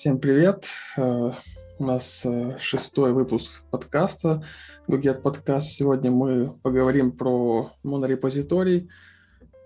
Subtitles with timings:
[0.00, 0.66] Всем привет!
[0.96, 1.32] Э,
[1.78, 4.42] у нас э, шестой выпуск подкаста
[4.86, 5.72] Гугет подкаст.
[5.72, 8.88] Сегодня мы поговорим про монорепозиторий,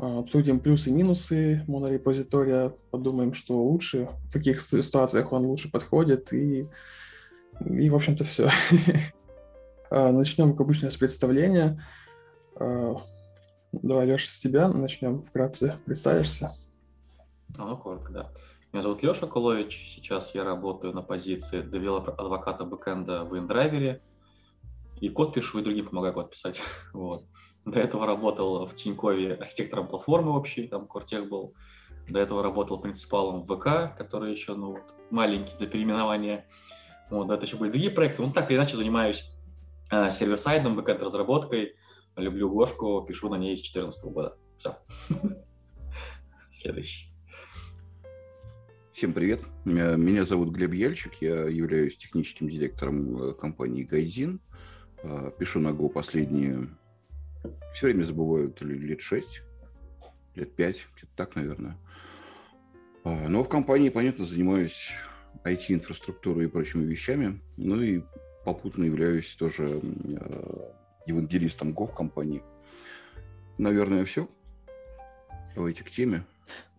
[0.01, 6.33] э, обсудим плюсы и минусы монорепозитория, подумаем, что лучше, в каких ситуациях он лучше подходит
[6.33, 6.69] и,
[7.65, 8.51] и в общем-то, все.
[9.93, 11.81] Начнем, как обычно, с представления.
[12.59, 15.23] Давай, Леша, с тебя начнем.
[15.23, 16.51] Вкратце представишься.
[17.57, 18.33] А, ну, коротко, да.
[18.75, 19.95] Меня зовут Леша Кулович.
[19.95, 24.01] Сейчас я работаю на позиции developer advocate а бэкенда в InDriver.
[25.01, 26.61] И код пишу, и другим помогаю код писать.
[26.93, 27.25] Вот.
[27.65, 31.55] До этого работал в Тинькове архитектором платформы общей, там Core Tech был.
[32.09, 36.49] До этого работал principal ом ВК, который еще ну, маленький до переименования.
[37.11, 38.23] Вот, этого еще были другие проекты.
[38.23, 39.31] Ну, так или иначе занимаюсь
[39.93, 41.77] э, server-side ом, бэкенд-разработкой.
[42.17, 44.37] Люблю Гошку, пишу на ней с 2014 года.
[44.59, 44.79] Все.
[46.51, 47.14] Следующий.
[48.95, 49.41] Всем привет.
[49.65, 51.15] Меня зовут Глеб Ельчик.
[51.21, 54.41] Я являюсь техническим директором э, компании Гайзин.
[55.03, 56.69] А, пишу на Go последние...
[57.75, 59.43] Все время забываю, лет 6,
[60.37, 61.77] лет 5, где-то так, наверное.
[63.03, 64.93] А, но в компании, понятно, занимаюсь
[65.43, 67.41] IT-инфраструктурой и прочими вещами.
[67.57, 68.05] Ну и
[68.45, 70.71] попутно являюсь тоже э,
[71.07, 72.45] евангелистом Go в компании.
[73.59, 74.29] Наверное, все.
[75.57, 76.25] Давайте к теме.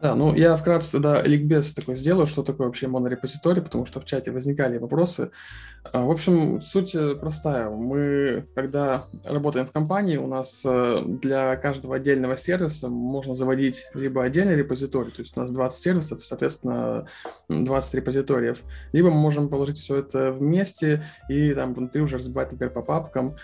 [0.01, 4.05] Да, ну я вкратце тогда ликбез такой сделаю, что такое вообще монорепозиторий, потому что в
[4.05, 5.31] чате возникали вопросы.
[5.93, 7.69] А, в общем, суть э, простая.
[7.69, 14.23] Мы, когда работаем в компании, у нас э, для каждого отдельного сервиса можно заводить либо
[14.23, 17.07] отдельный репозиторий, то есть у нас 20 сервисов, соответственно,
[17.49, 22.73] 20 репозиториев, либо мы можем положить все это вместе и там внутри уже разбивать, например,
[22.73, 23.37] по папкам.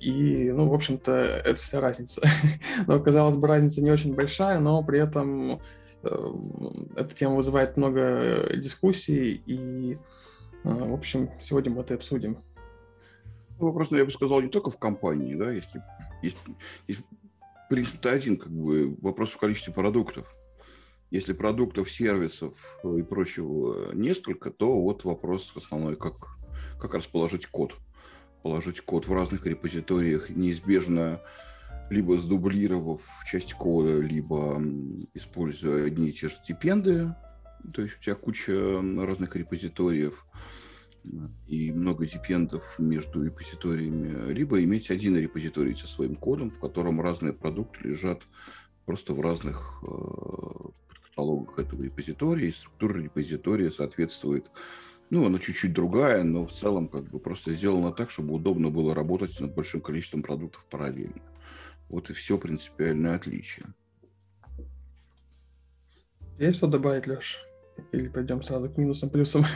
[0.00, 2.22] И, ну, в общем-то, это вся разница.
[2.86, 5.60] но, казалось бы, разница не очень большая, но при этом
[6.02, 9.98] эта тема вызывает много дискуссий, и, э,
[10.64, 12.38] в общем, сегодня мы это обсудим.
[13.58, 15.82] Ну, вопрос, я бы сказал, не только в компании, да, если
[16.22, 16.38] есть,
[16.86, 17.02] есть
[17.68, 20.34] принцип-то один, как бы, вопрос в количестве продуктов.
[21.10, 26.38] Если продуктов, сервисов и прочего несколько, то вот вопрос основной, как,
[26.78, 27.74] как расположить код
[28.42, 31.20] положить код в разных репозиториях, неизбежно
[31.90, 34.62] либо сдублировав часть кода, либо
[35.12, 37.14] используя одни и те же депенды,
[37.74, 40.24] то есть у тебя куча разных репозиториев
[41.46, 47.32] и много депендов между репозиториями, либо иметь один репозиторий со своим кодом, в котором разные
[47.32, 48.22] продукты лежат
[48.86, 54.50] просто в разных э, каталогах этого репозитория, и структура репозитория соответствует.
[55.10, 58.94] Ну, она чуть-чуть другая, но в целом как бы просто сделана так, чтобы удобно было
[58.94, 61.20] работать над большим количеством продуктов параллельно.
[61.90, 63.66] Вот и все принципиальное отличие.
[66.38, 67.44] Есть что добавить, Леш?
[67.92, 69.44] Или пойдем сразу к минусам, плюсам?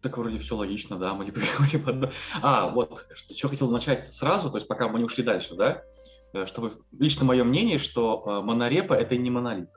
[0.00, 2.10] Так вроде все логично, да, мы не приходим одно.
[2.42, 5.82] А, вот, что, что хотел начать сразу, то есть пока мы не ушли дальше, да,
[6.34, 9.70] э, чтобы лично мое мнение, что э, монорепа– это не монолит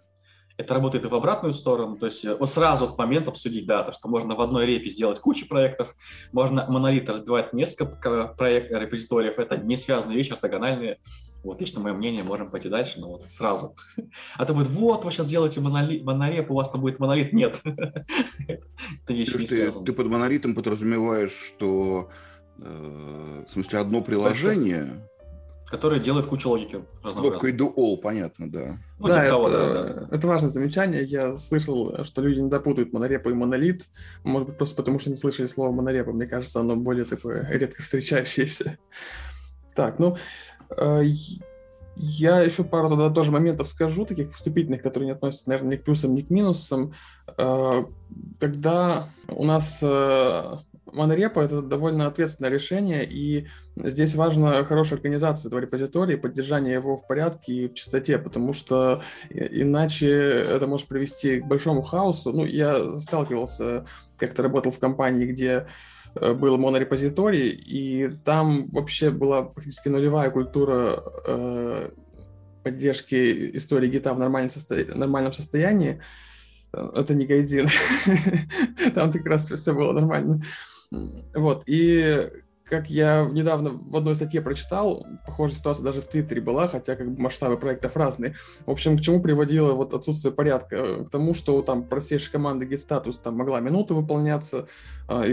[0.58, 3.84] это работает и в обратную сторону, то есть э, вот сразу этот момент обсудить, да,
[3.84, 5.96] то, что можно в одной репе сделать кучу проектов,
[6.32, 10.98] можно монолит разбивать несколько проектов, репозиториев, это не связанные вещи, ортогональные.
[11.44, 13.76] Вот лично мое мнение, можем пойти дальше, но вот сразу.
[14.36, 17.32] А то будет, вот, вы сейчас делаете монолит, монореп, у вас там будет монолит.
[17.32, 17.62] Нет.
[18.48, 22.10] Это вещи не ты, ты под монолитом подразумеваешь, что
[22.58, 25.08] э, в смысле одно приложение
[25.70, 26.84] которые делают кучу логики.
[27.04, 28.78] С кнопкой do all, понятно, да.
[29.00, 31.04] Ну, да, типа это, того, да, да, это важное замечание.
[31.04, 33.86] Я слышал, что люди не допутают монорепу и монолит.
[34.24, 36.12] Может быть, просто потому что не слышали слово монорепа.
[36.12, 38.78] Мне кажется, оно более такое редко встречающееся.
[39.76, 40.18] Так, ну,
[40.76, 41.04] э,
[41.98, 45.84] я еще пару тогда тоже моментов скажу, таких вступительных, которые не относятся, наверное, ни к
[45.84, 46.94] плюсам, ни к минусам.
[47.38, 47.84] Э,
[48.40, 50.58] когда у нас э,
[50.94, 57.08] монорепо— это довольно ответственное решение, и здесь важна хорошая организация этого репозитория, поддержание его в
[57.08, 62.32] порядке и в чистоте, потому что иначе это может привести к большому хаосу.
[62.34, 63.86] Ну, я сталкивался,
[64.18, 65.68] как-то работал в компании, где
[66.16, 71.90] э, был монорепозиторий, и там вообще была практически нулевая культура э,
[72.64, 74.76] поддержки истории гита в нормальном, состо...
[74.76, 76.02] нормальном состоянии.
[76.74, 77.68] Это не гайдин.
[78.94, 80.42] Там как раз все было нормально.
[80.92, 82.30] Вот, и
[82.70, 87.10] как я недавно в одной статье прочитал, похожая ситуация даже в Твиттере была, хотя как
[87.10, 88.36] бы масштабы проектов разные.
[88.66, 91.06] В общем, к чему приводило вот отсутствие порядка?
[91.06, 94.68] К тому, что там простейшая команда git-статус там могла минуту выполняться,
[95.08, 95.24] а,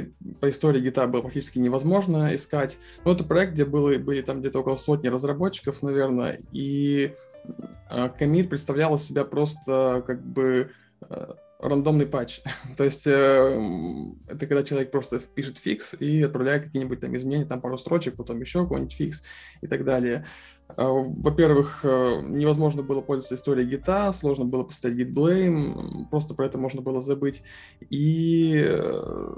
[0.40, 2.78] по истории гита было практически невозможно искать.
[3.04, 7.14] Но это проект, где было, были там где-то около сотни разработчиков, наверное, и
[8.18, 12.40] коммит представлял из себя просто как бы а, рандомный патч.
[12.76, 13.10] То есть э,
[14.28, 18.40] это когда человек просто пишет фикс и отправляет какие-нибудь там изменения, там пару строчек, потом
[18.40, 19.22] еще какой-нибудь фикс
[19.62, 20.26] и так далее.
[20.68, 26.46] Э, во-первых, э, невозможно было пользоваться историей гита, сложно было поставить git blame, просто про
[26.46, 27.42] это можно было забыть.
[27.90, 29.34] И э,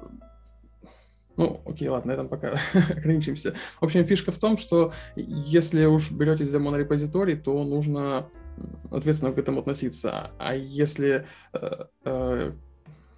[1.37, 2.59] ну, окей, ладно, на этом пока
[2.91, 3.55] ограничимся.
[3.81, 8.29] В общем, фишка в том, что если уж беретесь за монорепозиторий, то нужно
[8.91, 10.31] ответственно к этому относиться.
[10.39, 12.53] А если э, э,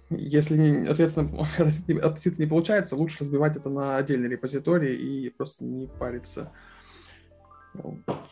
[0.09, 1.45] если ответственно
[2.03, 6.51] относиться не получается, лучше разбивать это на отдельный репозиторий и просто не париться.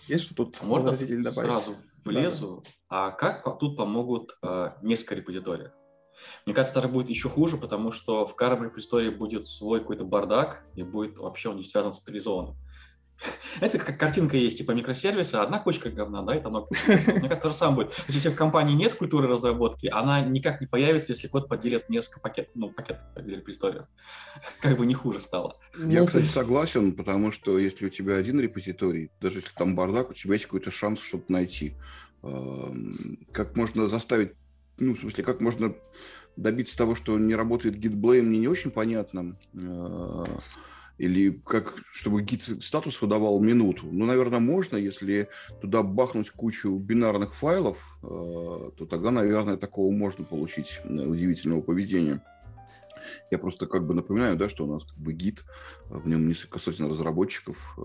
[0.07, 1.33] Есть что тут Можно добавить?
[1.33, 2.63] сразу влезу.
[2.89, 3.07] Да.
[3.07, 5.71] А как тут помогут э, несколько репозиториев?
[6.45, 10.63] Мне кажется, это будет еще хуже, потому что в Карабель истории будет свой какой-то бардак,
[10.75, 12.55] и будет вообще он не связан с централизованным.
[13.57, 17.49] Знаете, как картинка есть, типа микросервиса, одна кучка говна, да, это одно Мне кажется, то
[17.49, 17.95] же самое будет.
[17.95, 21.89] То есть, если в компании нет культуры разработки, она никак не появится, если код поделит
[21.89, 23.85] несколько пакетов, ну, пакетов репозиториев.
[24.61, 25.57] Как бы не хуже стало.
[25.77, 30.13] Я, кстати, согласен, потому что если у тебя один репозиторий, даже если там бардак, у
[30.13, 31.75] тебя есть какой-то шанс что-то найти.
[32.23, 34.33] Эм, как можно заставить
[34.77, 35.75] ну, в смысле, как можно
[36.35, 39.37] добиться того, что не работает git-blame, мне не очень понятно.
[39.53, 40.25] Э,
[40.97, 43.87] или как, чтобы гид статус выдавал минуту.
[43.91, 45.29] Ну, наверное, можно, если
[45.61, 52.23] туда бахнуть кучу бинарных файлов, э, то тогда, наверное, такого можно получить э, удивительного поведения.
[53.31, 55.45] Я просто как бы напоминаю, да, что у нас как бы гид,
[55.85, 57.77] в нем несколько сотен разработчиков,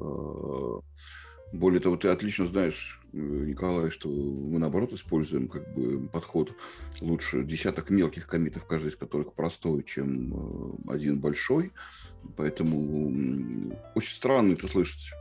[1.53, 6.55] более того, ты отлично знаешь, э, Николай, что мы наоборот используем как бы подход
[7.01, 10.33] лучше десяток мелких комитов, каждый из которых простой, чем
[10.89, 11.73] э, один большой.
[12.37, 15.13] Поэтому очень странно это слышать.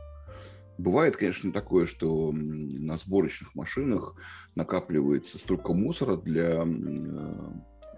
[0.78, 4.14] Бывает, конечно, такое, что на сборочных машинах
[4.54, 7.34] накапливается столько мусора для э,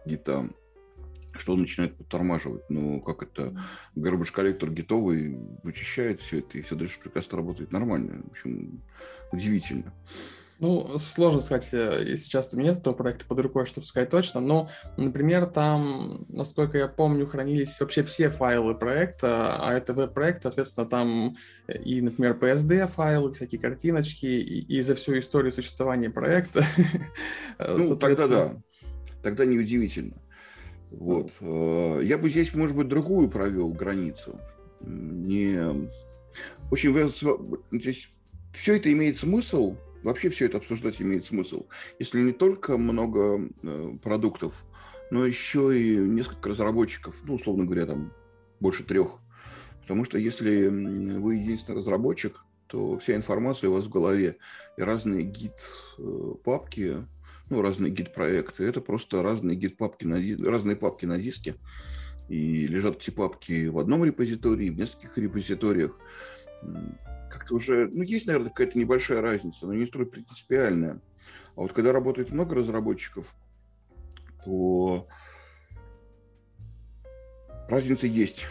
[0.07, 0.51] гита,
[1.39, 2.69] что он начинает подтормаживать.
[2.69, 3.61] Но как это
[3.97, 8.23] garbage коллектор гитовый вычищает все это, и все дальше прекрасно работает нормально.
[8.25, 8.83] В общем,
[9.33, 9.93] удивительно.
[10.61, 14.09] Ну, сложно сказать, э, если часто у меня нет этого проекта под рукой, чтобы сказать
[14.09, 20.43] точно, но, например, там, насколько я помню, хранились вообще все файлы проекта, а это веб-проект,
[20.43, 21.37] соответственно, там
[21.69, 26.65] и, например, PSD файлы, всякие картиночки, и, и за всю историю существования проекта.
[27.59, 28.57] Ну, тогда да,
[29.23, 30.15] тогда неудивительно.
[30.99, 31.33] Вот.
[31.41, 34.41] Э, я бы здесь, может быть, другую провел границу.
[34.81, 35.89] Не...
[36.71, 36.93] Очень
[37.71, 38.11] здесь
[38.53, 41.67] все это имеет смысл, вообще все это обсуждать имеет смысл,
[41.99, 44.65] если не только много э, продуктов,
[45.11, 48.13] но еще и несколько разработчиков, ну, условно говоря, там
[48.61, 49.19] больше трех.
[49.83, 54.39] Потому что если вы единственный разработчик, то вся информация у вас в голове,
[54.77, 57.05] и разные гид-папки э,
[57.51, 58.65] ну, разные гид-проекты.
[58.65, 60.21] Это просто разные гид-папки на,
[60.51, 61.57] разные папки на диске.
[62.29, 65.99] И лежат эти папки в одном репозитории, в нескольких репозиториях.
[67.31, 71.01] Как-то уже, ну, есть, наверное, какая-то небольшая разница, но не столь принципиальная.
[71.57, 73.35] А вот когда работает много разработчиков,
[74.45, 75.07] то
[77.69, 78.47] разница есть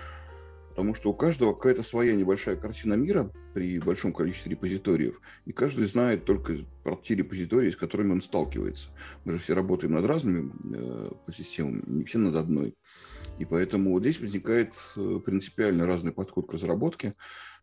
[0.74, 5.86] потому что у каждого какая-то своя небольшая картина мира при большом количестве репозиториев, и каждый
[5.86, 8.90] знает только про те репозитории, с которыми он сталкивается.
[9.24, 12.76] Мы же все работаем над разными э, системами, не все над одной.
[13.38, 17.14] И поэтому вот здесь возникает э, принципиально разный подход к разработке,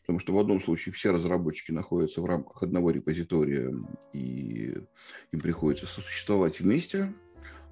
[0.02, 3.74] потому что в одном случае все разработчики находятся в рамках одного репозитория,
[4.12, 4.76] и
[5.32, 7.12] им приходится сосуществовать вместе,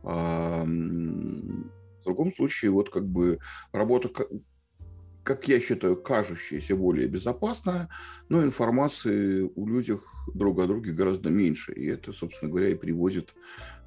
[0.03, 3.39] а в другом случае вот как бы
[3.71, 4.11] работа
[5.29, 7.91] как я считаю, кажущаяся более безопасная,
[8.31, 9.99] но информации у людей
[10.33, 11.75] друг о друге гораздо меньше.
[11.75, 13.35] И это, собственно говоря, и приводит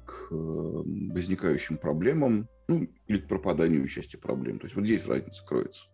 [0.06, 4.60] к э, возникающим проблемам, ну, или к пропаданию части проблем.
[4.60, 5.86] То есть вот здесь разница кроется.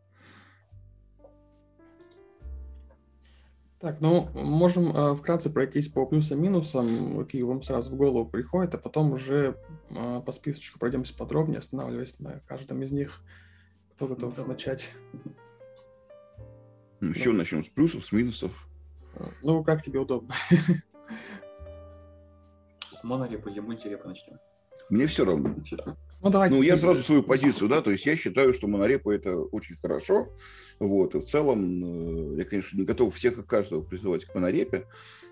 [3.81, 8.79] Так, ну, можем э, вкратце пройтись по плюсам-минусам, какие вам сразу в голову приходят, а
[8.79, 9.57] потом уже
[9.89, 13.23] э, по списочку пройдемся подробнее, останавливаясь на каждом из них.
[13.99, 14.93] Кто готов ну, начать?
[17.01, 17.39] Ну, еще да.
[17.39, 18.69] начнем с плюсов, с минусов.
[19.43, 20.33] Ну, как тебе удобно.
[22.93, 24.39] С монорепа или мультирепа начнем?
[24.89, 25.57] Мне все равно.
[26.21, 29.37] Ну, давайте ну, я сразу свою позицию, да, то есть я считаю, что монорепа это
[29.37, 30.35] очень хорошо,
[30.81, 34.87] вот, и в целом э, я, конечно, не готов всех и каждого призывать к монорепе,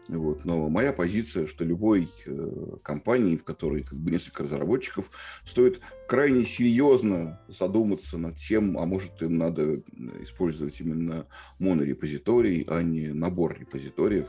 [0.07, 5.11] вот, но моя позиция, что любой э, компании, в которой как бы несколько разработчиков,
[5.45, 9.83] стоит крайне серьезно задуматься над тем, а может им надо
[10.23, 11.27] использовать именно
[11.59, 14.29] монорепозиторий, а не набор репозиториев,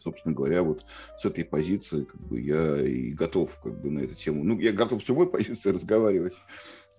[0.00, 0.84] собственно говоря, вот
[1.16, 4.44] с этой позиции как бы я и готов как бы на эту тему.
[4.44, 6.36] Ну, я готов с любой позиции разговаривать.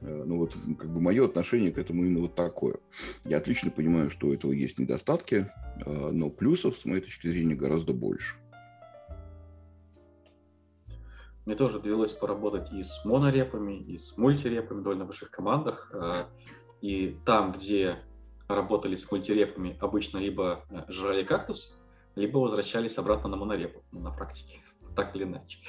[0.02, 2.78] Ну вот как бы мое отношение к этому именно вот такое.
[3.24, 5.52] Я отлично понимаю, что у этого есть недостатки,
[5.86, 8.38] э, но плюсов, с моей точки зрения, гораздо больше.
[11.46, 15.92] Мне тоже довелось поработать и с монорепами, и с мультирепами в довольно больших командах.
[15.94, 16.24] Э,
[16.82, 17.98] и там, где
[18.48, 21.80] работали с мультирепами, обычно либо жрали кактус,
[22.16, 24.60] либо возвращались обратно на монорепу на практике,
[24.96, 25.60] так или иначе.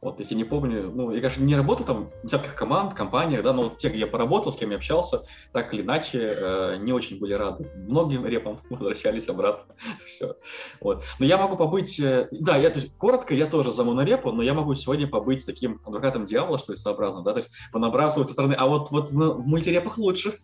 [0.00, 3.52] Вот, если не помню, ну, я, конечно, не работал там в десятках команд, компаниях, да,
[3.52, 6.94] но вот те, где я поработал, с кем я общался, так или иначе, э, не
[6.94, 7.70] очень были рады.
[7.76, 9.74] Многим репам возвращались обратно.
[10.06, 10.36] Все.
[10.80, 11.04] Вот.
[11.18, 14.42] Но я могу побыть, э, да, я, то есть, коротко, я тоже за монорепу, но
[14.42, 18.32] я могу сегодня побыть таким адвокатом дьявола, что ли, сообразно, да, то есть понабрасывать со
[18.32, 20.38] стороны, а вот, вот в мультирепах лучше.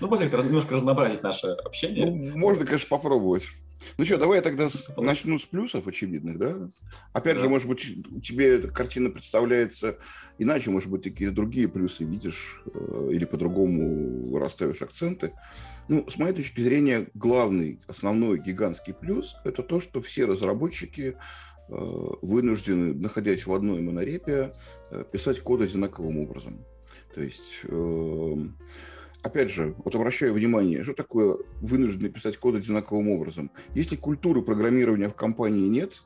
[0.00, 2.10] Ну, можно немножко разнообразить наше общение.
[2.10, 3.44] Ну, можно, конечно, попробовать.
[3.96, 6.68] Ну что, давай я тогда с, начну с плюсов очевидных, да?
[7.12, 7.42] Опять да.
[7.42, 7.80] же, может быть,
[8.22, 9.98] тебе эта картина представляется
[10.38, 15.32] иначе, может быть, какие-то другие плюсы видишь э, или по-другому расставишь акценты.
[15.88, 21.16] Ну, с моей точки зрения, главный, основной гигантский плюс– это то, что все разработчики
[21.68, 21.74] э,
[22.22, 24.52] вынуждены, находясь в одной монорепе,
[24.90, 26.64] э, писать код одинаковым образом.
[27.14, 28.56] То есть эм,
[29.22, 33.50] опять же, вот обращаю внимание, что такое вынужденный писать код одинаковым образом.
[33.74, 36.02] Если культуры программирования в компании нет,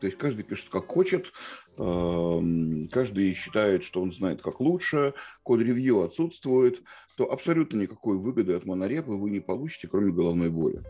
[0.00, 1.32] то есть каждый пишет как хочет,
[1.78, 6.82] эм, каждый считает, что он знает как лучше, код-ревью отсутствует,
[7.16, 10.82] то абсолютно никакой выгоды от монорепы вы не получите, кроме головной боли.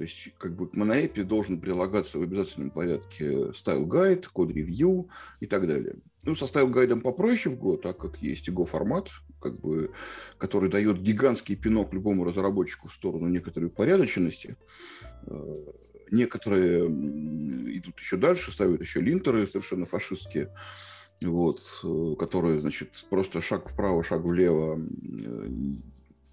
[0.00, 5.46] То есть как бы к монорепе должен прилагаться в обязательном порядке style guide, код-ревью и
[5.46, 5.96] так далее.
[6.22, 9.10] Ну, со стайл-гайдом попроще в Go, так как есть Go format,
[9.42, 9.90] как бы,
[10.38, 14.56] который дает гигантский пинок любому разработчику в сторону некоторой порядочности.
[15.26, 15.64] Э,
[16.10, 20.50] некоторые идут еще дальше, ставят еще линтеры совершенно фашистские,
[21.20, 25.48] вот, э, которые, значит, просто шаг вправо, шаг влево, э,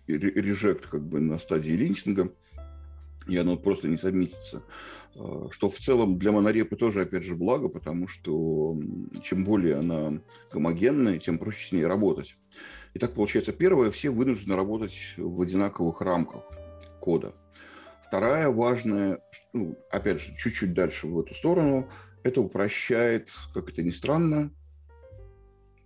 [0.08, 2.32] режект как бы на стадии линтинга
[3.28, 4.64] и оно просто не совместится.
[5.16, 8.78] А, что в целом для монорепы тоже, опять же, благо, потому что
[9.24, 12.38] чем более она гомогенная, тем проще с ней работать.
[12.94, 16.44] Итак, получается, первое, все вынуждены работать в одинаковых рамках
[17.00, 17.34] кода.
[18.06, 19.20] Вторая важная,
[19.54, 21.90] ну, опять же, чуть-чуть дальше в эту сторону,
[22.24, 24.52] это упрощает, как это ни странно,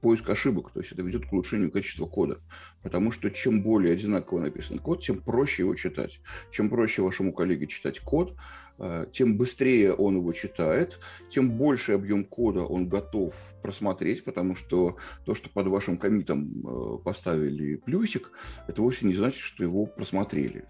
[0.01, 2.39] поиск ошибок, то есть это ведет к улучшению качества кода.
[2.81, 6.21] Потому что чем более одинаково написан код, тем проще его читать.
[6.51, 8.35] Чем проще вашему коллеге читать код,
[8.79, 14.97] э, тем быстрее он его читает, тем больше объем кода он готов просмотреть, потому что
[15.25, 18.31] то, что под вашим комитом э, поставили плюсик,
[18.67, 20.65] это вовсе не значит, что его просмотрели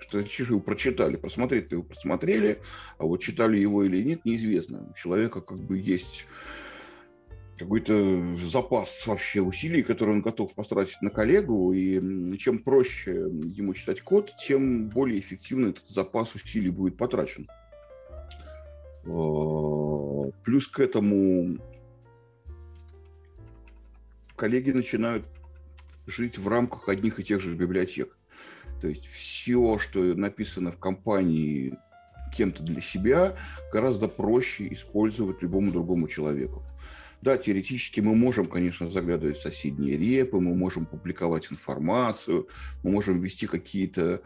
[0.00, 1.16] что его прочитали.
[1.16, 2.60] Просмотреть-то его просмотрели,
[2.98, 4.88] а вот читали его или нет, неизвестно.
[4.90, 6.26] У человека как бы есть
[7.58, 14.00] какой-то запас вообще усилий, который он готов потратить на коллегу, и чем проще ему читать
[14.02, 17.48] код, тем более эффективно этот запас усилий будет потрачен.
[19.06, 21.58] А, плюс к этому
[24.36, 25.26] коллеги начинают
[26.06, 28.16] жить в рамках одних и тех же библиотек.
[28.80, 31.78] То есть все, что написано в компании
[32.34, 33.36] кем-то для себя,
[33.72, 36.62] гораздо проще использовать любому другому человеку.
[37.22, 42.48] Да, теоретически мы можем, конечно, заглядывать в соседние репы, мы можем публиковать информацию,
[42.82, 44.20] мы можем вести какие-то,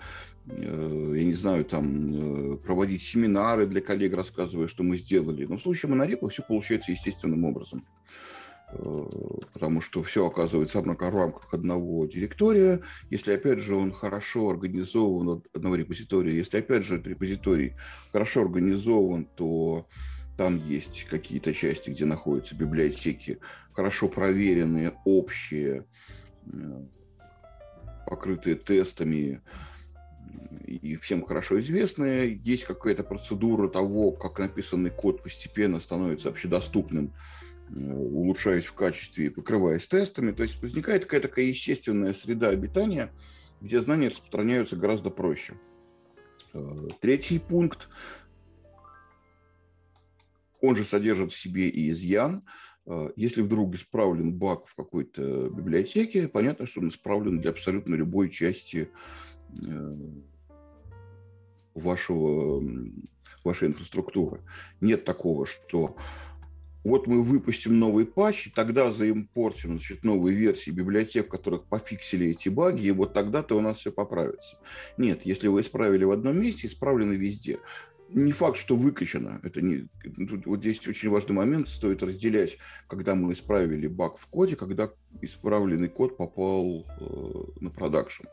[0.46, 5.46] э, я не знаю, там, э, проводить семинары для коллег, рассказывая, что мы сделали.
[5.46, 7.86] Но в случае монорепа все получается естественным образом
[8.72, 9.04] э,
[9.52, 12.82] потому что все оказывается в рамках одного директория.
[13.08, 17.74] Если, опять же, он хорошо организован, одного репозитория, если, опять же, этот репозиторий
[18.12, 19.86] хорошо организован, то
[20.40, 23.40] там есть какие-то части, где находятся библиотеки,
[23.74, 25.84] хорошо проверенные, общие,
[28.06, 29.42] покрытые тестами
[30.64, 32.40] и всем хорошо известные.
[32.42, 37.12] Есть какая-то процедура того, как написанный код постепенно становится общедоступным,
[37.68, 40.32] э, улучшаясь в качестве и покрываясь тестами.
[40.32, 43.12] То есть возникает какая-то такая естественная среда обитания,
[43.60, 45.52] где знания распространяются гораздо проще.
[46.54, 47.90] Э, третий пункт
[50.60, 52.44] он же содержит в себе и изъян.
[52.86, 58.30] А, если вдруг исправлен баг в какой-то библиотеке, понятно, что он исправлен для абсолютно любой
[58.30, 58.90] части
[59.50, 59.96] э,
[61.74, 62.62] вашего,
[63.44, 64.42] вашей инфраструктуры.
[64.80, 65.96] Нет такого, что
[66.82, 72.28] вот мы выпустим новый патч, и тогда заимпортим значит, новые версии библиотек, в которых пофиксили
[72.28, 74.56] эти баги, и вот тогда-то у нас все поправится.
[74.96, 77.58] Нет, если вы исправили в одном месте, исправлены везде
[78.12, 79.40] не факт, что выкачано.
[79.42, 79.88] Это не,
[80.28, 81.68] тут, вот здесь очень важный момент.
[81.68, 84.90] Стоит разделять, когда мы исправили баг в коде, когда
[85.20, 88.24] исправленный код попал э, на продакшн.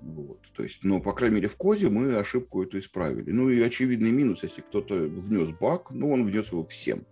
[0.00, 0.40] Вот.
[0.54, 3.30] То есть, но, по крайней мере, в коде мы ошибку эту исправили.
[3.30, 7.06] Ну и очевидный минус, если кто-то внес баг, ну, он внес его всем.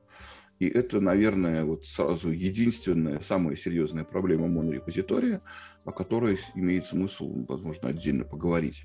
[0.60, 5.42] И это, наверное, вот сразу единственная, самая серьезная проблема монорепозитория,
[5.84, 8.84] о которой имеет смысл, возможно, отдельно поговорить.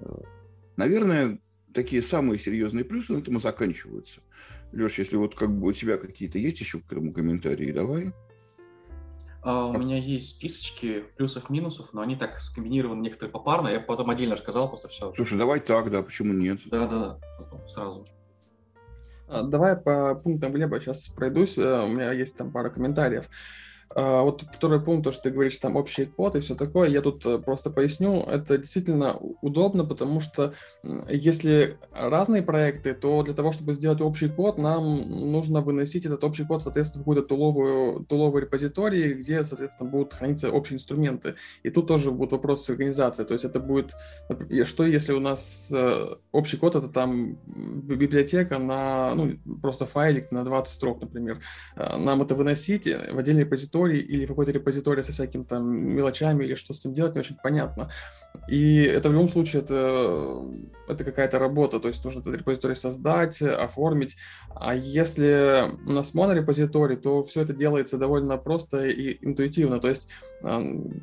[0.00, 0.06] Э,
[0.76, 1.40] наверное,
[1.74, 4.20] такие самые серьезные плюсы на этом и заканчиваются.
[4.72, 8.12] Леш, если вот как бы у тебя какие-то есть еще к этому комментарии, давай.
[9.42, 13.68] А, у меня есть списочки плюсов-минусов, но они так скомбинированы некоторые попарно.
[13.68, 15.12] Я потом отдельно рассказал просто все.
[15.14, 16.60] Слушай, давай так, да, почему нет?
[16.64, 18.04] Да-да-да, потом сразу.
[19.28, 21.58] А, давай по пунктам Глеба сейчас пройдусь.
[21.58, 23.28] Э, у меня есть там пара комментариев.
[23.90, 27.00] А, вот второй пункт, то, что ты говоришь, там общий код и все такое, я
[27.00, 28.22] тут э, просто поясню.
[28.22, 30.54] Это действительно удобно, потому что
[31.08, 36.44] если разные проекты, то для того, чтобы сделать общий код, нам нужно выносить этот общий
[36.44, 41.36] код, соответственно, в какую-то туловую, туловый репозиторий, где, соответственно, будут храниться общие инструменты.
[41.62, 43.26] И тут тоже будет вопрос с организацией.
[43.26, 43.94] То есть это будет,
[44.64, 50.44] что если у нас э, общий код, это там библиотека на, ну, просто файлик на
[50.44, 51.38] 20 строк, например.
[51.76, 56.44] Э, нам это выносить в отдельный репозиторий, репозиторий или какой-то репозиторий со всякими там мелочами
[56.44, 57.90] или что с ним делать, не очень понятно.
[58.48, 60.46] И это в любом случае это,
[60.88, 64.16] это какая-то работа, то есть нужно этот репозиторий создать, оформить.
[64.54, 69.80] А если у нас монорепозиторий, то все это делается довольно просто и интуитивно.
[69.80, 70.08] То есть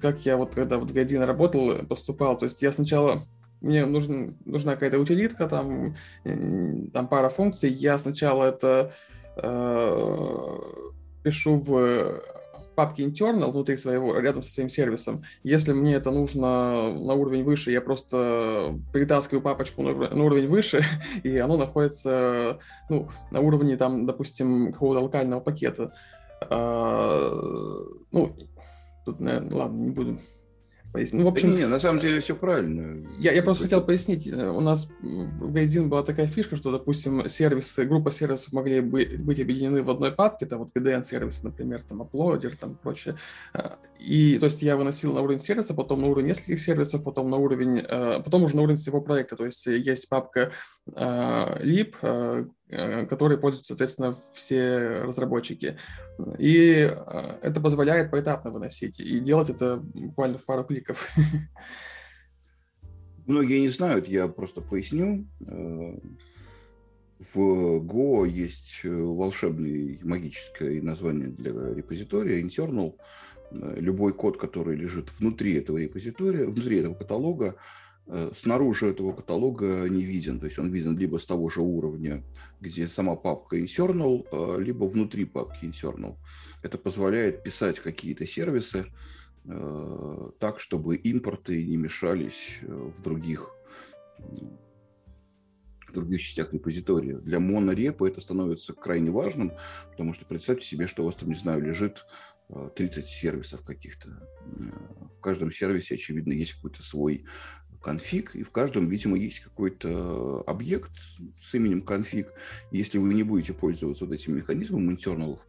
[0.01, 3.27] как я вот когда в Годин работал, поступал, то есть я сначала
[3.61, 7.69] мне нужен, нужна какая-то утилитка, там, там пара функций.
[7.69, 8.91] Я сначала это
[9.35, 10.57] э,
[11.23, 12.23] пишу в
[12.75, 15.23] папке internal внутри своего, рядом со своим сервисом.
[15.43, 20.83] Если мне это нужно на уровень выше, я просто притаскиваю папочку на, на уровень выше,
[21.23, 22.59] и оно находится
[22.89, 25.93] ну, на уровне, там, допустим, какого-то локального пакета.
[26.49, 27.31] А,
[28.11, 28.35] ну,
[29.05, 30.19] тут, наверное, ладно, не буду
[30.91, 31.21] пояснить.
[31.21, 33.07] Ну, в общем, да не, на самом деле все правильно.
[33.17, 34.31] Я, я просто хотел пояснить.
[34.31, 39.39] У нас в Гайдин была такая фишка, что, допустим, сервисы, группа сервисов могли бы быть
[39.39, 43.15] объединены в одной папке, там вот PDN сервис, например, там Uploader, там прочее.
[43.53, 47.29] А, и то есть я выносил на уровень сервиса, потом на уровень нескольких сервисов, потом
[47.29, 49.35] на уровень, а, потом уже на уровень всего проекта.
[49.35, 50.51] То есть есть папка
[50.87, 51.95] lib,
[52.71, 55.77] а, который пользуются, соответственно, все разработчики.
[56.39, 56.89] И
[57.41, 61.09] это позволяет поэтапно выносить и делать это буквально в пару кликов.
[63.25, 65.27] Многие не знают, я просто поясню.
[65.45, 65.97] Э,
[67.33, 72.95] в Go есть волшебное магическое название для репозитория internal.
[73.51, 77.90] Э, любой код, который лежит внутри этого репозитория, внутри этого каталога, Э,
[78.33, 80.39] снаружи этого каталога не виден.
[80.39, 82.23] То есть он виден либо с того же уровня,
[82.59, 86.17] где сама папка internal, э, либо внутри папки internal.
[86.61, 88.87] Это позволяет писать какие-то сервисы
[89.45, 93.51] э, так, чтобы импорты не мешались в других
[95.87, 97.17] в других частях репозитория.
[97.17, 99.51] Для монорепа это становится крайне важным,
[99.89, 102.05] потому что представьте себе, что у вас там, не знаю, лежит
[102.75, 104.09] 30 сервисов каких-то.
[105.17, 107.25] В каждом сервисе, очевидно, есть какой-то свой
[107.81, 110.91] конфиг, и в каждом, видимо, есть какой-то объект
[111.41, 112.33] с именем конфиг.
[112.71, 115.45] Если вы не будете пользоваться вот этим механизмом интерналов,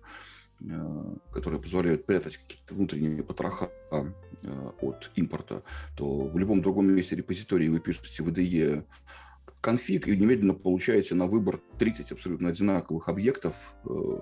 [0.60, 5.62] э, которые позволяют прятать какие-то внутренние потроха э, от импорта,
[5.96, 8.84] то в любом другом месте репозитории вы пишете VDE
[9.62, 14.20] конфиг и немедленно получаете на выбор 30 абсолютно одинаковых объектов, э,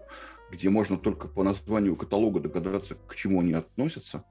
[0.52, 4.24] где можно только по названию каталога догадаться, к чему они относятся.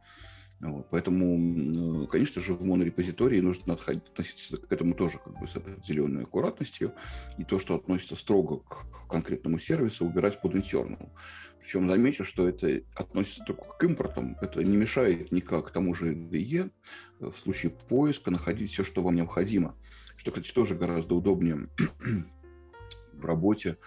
[0.61, 6.23] Вот, поэтому, конечно же, в монорепозитории нужно относиться к этому тоже как бы с определенной
[6.23, 6.93] аккуратностью.
[7.37, 11.11] И то, что относится строго к конкретному сервису, убирать под internal.
[11.61, 14.35] Причем замечу, что это относится только к импортам.
[14.41, 16.71] Это не мешает никак тому же IDE
[17.19, 19.77] в случае поиска находить все, что вам необходимо.
[20.17, 21.69] Что, кстати, тоже гораздо удобнее
[23.13, 23.77] в работе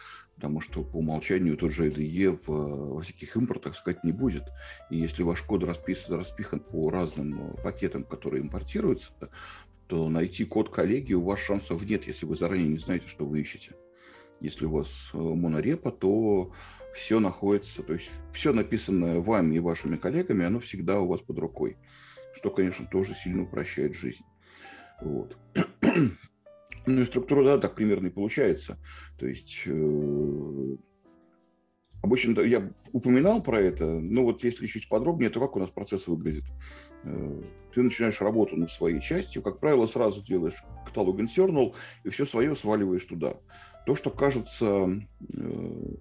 [0.42, 4.42] потому что по умолчанию тот же IDE в, во всяких импортах сказать не будет.
[4.90, 9.12] И если ваш код расписан, распихан по разным э, пакетам, которые импортируются,
[9.86, 13.40] то найти код коллеги у вас шансов нет, если вы заранее не знаете, что вы
[13.40, 13.76] ищете.
[14.40, 16.50] Если у вас э, монорепа, то
[16.92, 21.38] все находится, то есть все написанное вами и вашими коллегами, оно всегда у вас под
[21.38, 21.76] рукой,
[22.34, 24.24] что, конечно, тоже сильно упрощает жизнь.
[25.02, 25.38] Вот.
[26.86, 28.78] Ну и структура, да, так примерно и получается.
[29.18, 30.76] То есть э,
[32.02, 36.08] Обычно я упоминал про это, но вот если чуть подробнее, то как у нас процесс
[36.08, 36.42] выглядит?
[37.04, 37.42] Э,
[37.72, 42.56] ты начинаешь работу над своей частью, как правило, сразу делаешь каталог internal и все свое
[42.56, 43.36] сваливаешь туда.
[43.86, 45.00] То, что кажется
[45.32, 45.94] э,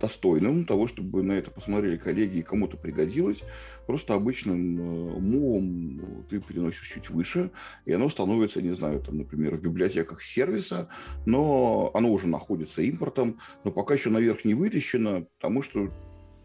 [0.00, 3.42] достойным того, чтобы на это посмотрели коллеги и кому-то пригодилось.
[3.86, 7.50] Просто обычным э, умом ты переносишь чуть выше,
[7.84, 10.88] и оно становится, не знаю, там, например, в библиотеках сервиса,
[11.26, 15.90] но оно уже находится импортом, но пока еще наверх не вытащено, потому что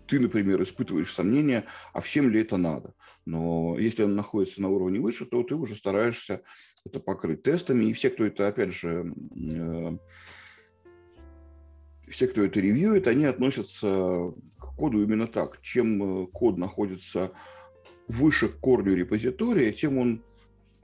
[0.08, 2.94] ты, например, испытываешь сомнения, а всем ли это надо.
[3.26, 6.42] Но если оно находится на уровне выше, то ты уже стараешься
[6.86, 7.86] это покрыть тестами.
[7.86, 9.98] И все, кто это, опять же, э,
[12.14, 15.60] все, кто это ревьюет, они относятся к коду именно так.
[15.62, 17.32] Чем э, код находится
[18.08, 20.24] выше к корню репозитория, тем он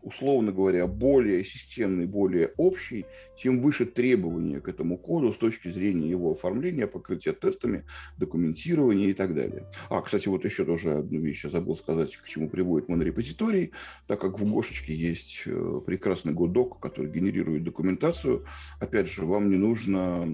[0.02, 6.10] условно говоря, более системный, более общий, тем выше требования к этому коду с точки зрения
[6.10, 7.86] его оформления, покрытия тестами,
[8.18, 9.66] документирования и так далее.
[9.90, 13.72] А, кстати, вот еще тоже одну вещь я забыл сказать, к чему приводит монорепозиторий,
[14.08, 18.46] так как в Гошечке есть э, прекрасный годок, который генерирует документацию.
[18.80, 20.28] Опять же, вам не нужно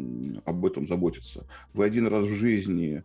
[0.45, 1.47] об этом заботиться.
[1.73, 3.03] Вы один раз в жизни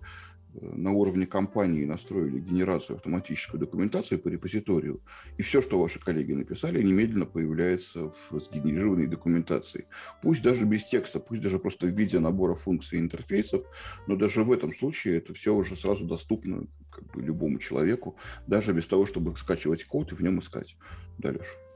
[0.60, 5.00] на уровне компании настроили генерацию автоматической документации по репозиторию,
[5.38, 9.86] и все, что ваши коллеги написали, немедленно появляется в сгенерированной документации.
[10.22, 13.64] Пусть даже без текста, пусть даже просто в виде набора функций и интерфейсов,
[14.06, 18.72] но даже в этом случае это все уже сразу доступно как бы, любому человеку, даже
[18.72, 20.76] без того, чтобы скачивать код и в нем искать.
[21.18, 21.69] Да, Леша?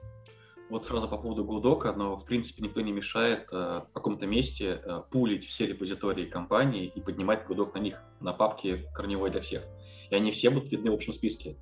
[0.74, 4.82] Вот сразу по поводу Гудока, но в принципе никто не мешает э, в каком-то месте
[4.84, 9.62] э, пулить все репозитории компании и поднимать Гудок на них, на папке корневой для всех.
[10.10, 11.56] И они все будут видны в общем списке.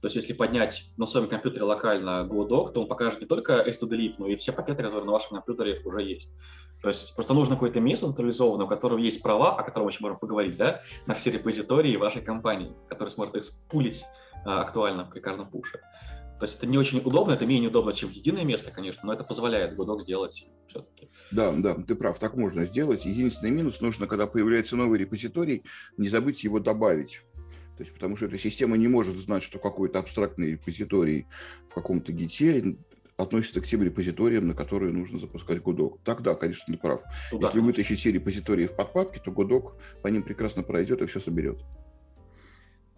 [0.00, 4.16] То есть если поднять на своем компьютере локально GoDoc, то он покажет не только S2DLib,
[4.18, 6.30] но и все пакеты, которые на вашем компьютере уже есть.
[6.82, 10.18] То есть просто нужно какое-то место централизованное, у которого есть права, о котором еще можем
[10.18, 14.02] поговорить, да, на все репозитории вашей компании, который сможет их пулить
[14.44, 15.80] а, актуально при каждом пуше.
[16.38, 19.24] То есть это не очень удобно, это менее удобно, чем единое место, конечно, но это
[19.24, 21.08] позволяет Godot сделать все-таки.
[21.32, 23.04] Да, да, ты прав, так можно сделать.
[23.06, 25.64] Единственный минус нужно, когда появляется новый репозиторий,
[25.96, 27.22] не забыть его добавить.
[27.76, 31.26] То есть, потому что эта система не может знать, что какой-то абстрактный репозиторий
[31.68, 32.76] в каком-то гите
[33.16, 35.98] относится к тем репозиториям, на которые нужно запускать Godot.
[36.04, 37.02] Тогда, конечно, ты прав.
[37.32, 37.64] Ну, Если да.
[37.64, 39.72] вытащить все репозитории в подпапке, то Godot
[40.02, 41.58] по ним прекрасно пройдет и все соберет.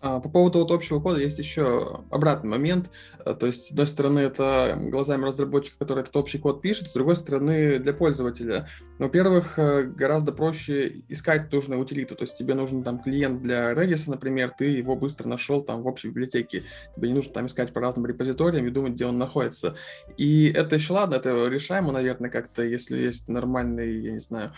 [0.03, 2.91] А, по поводу вот общего кода есть еще обратный момент.
[3.25, 6.93] Э, то есть, с одной стороны, это глазами разработчика, который этот общий код пишет, с
[6.95, 8.67] другой стороны, для пользователя.
[8.99, 12.15] Во-первых, э, гораздо проще искать нужную утилиту.
[12.15, 15.87] То есть, тебе нужен там клиент для Redis, например, ты его быстро нашел там в
[15.87, 16.63] общей библиотеке.
[16.97, 19.77] Тебе не нужно там искать по разным репозиториям и думать, где он находится.
[20.17, 24.53] И это еще ладно, это решаемо, наверное, как-то, если есть нормальный, я не знаю,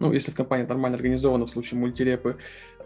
[0.00, 2.38] ну, если в компании нормально организовано в случае мультирепы.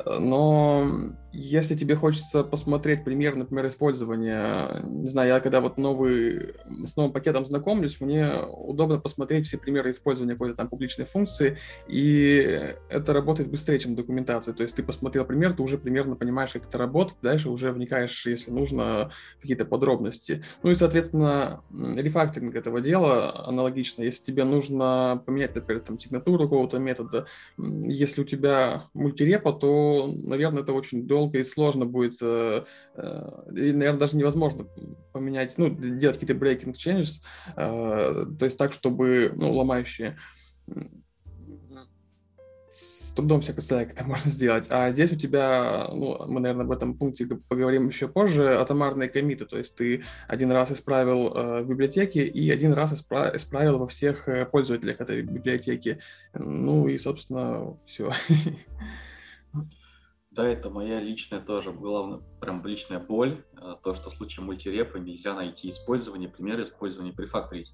[0.05, 6.55] Но если тебе хочется посмотреть пример, например, использования, не знаю, я когда вот новый,
[6.85, 12.61] с новым пакетом знакомлюсь, мне удобно посмотреть все примеры использования какой-то там публичной функции, и
[12.89, 14.55] это работает быстрее, чем документация.
[14.55, 18.27] То есть ты посмотрел пример, ты уже примерно понимаешь, как это работает, дальше уже вникаешь,
[18.27, 20.45] если нужно, в какие-то подробности.
[20.63, 24.03] Ну и, соответственно, рефакторинг этого дела аналогично.
[24.03, 27.27] Если тебе нужно поменять, например, там сигнатуру какого-то метода,
[27.59, 33.73] если у тебя мультирепа, то наверное, это очень долго и сложно будет, э, э, и,
[33.73, 34.67] наверное, даже невозможно
[35.13, 37.23] поменять, ну, делать какие-то breaking changes,
[37.57, 40.17] э, то есть так, чтобы, ну, ломающие
[42.75, 44.67] с трудом себе представляю, как это можно сделать.
[44.69, 49.47] А здесь у тебя, ну, мы, наверное, об этом пункте поговорим еще позже, атомарные комиты.
[49.47, 53.87] То есть ты один раз исправил э, в библиотеке и один раз испра- исправил во
[53.87, 56.01] всех пользователях этой библиотеки.
[56.33, 58.11] Ну и, собственно, все.
[60.35, 64.97] Да, это моя личная тоже, главная, прям личная боль, а, то, что в случае мультирепа
[64.97, 67.73] нельзя найти использование, примеры использования префакторить.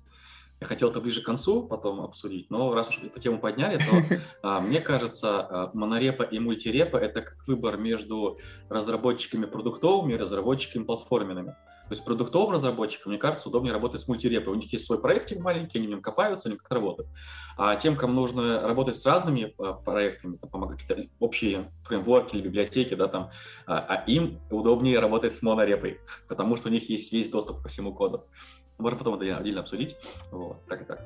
[0.61, 4.21] Я хотел это ближе к концу потом обсудить, но раз уж эту тему подняли, то
[4.43, 10.85] а, мне кажется, а, монорепа и мультирепа– это как выбор между разработчиками продуктовыми и разработчиками
[10.85, 11.57] платформенными.
[11.91, 14.53] То есть продуктовым разработчикам, мне кажется, удобнее работать с мультирепой.
[14.53, 17.11] У них есть свой проектик маленький, они в нем копаются, они как-то работают.
[17.57, 22.43] А тем, кому нужно работать с разными а, проектами, там, помогать какие-то общие фреймворки или
[22.43, 23.31] библиотеки, да, там,
[23.67, 25.99] а, а им удобнее работать с монорепой,
[26.29, 28.25] потому что у них есть весь доступ ко всему коду.
[28.79, 29.97] Можно потом это отдельно обсудить.
[30.31, 31.01] Вот, так и так.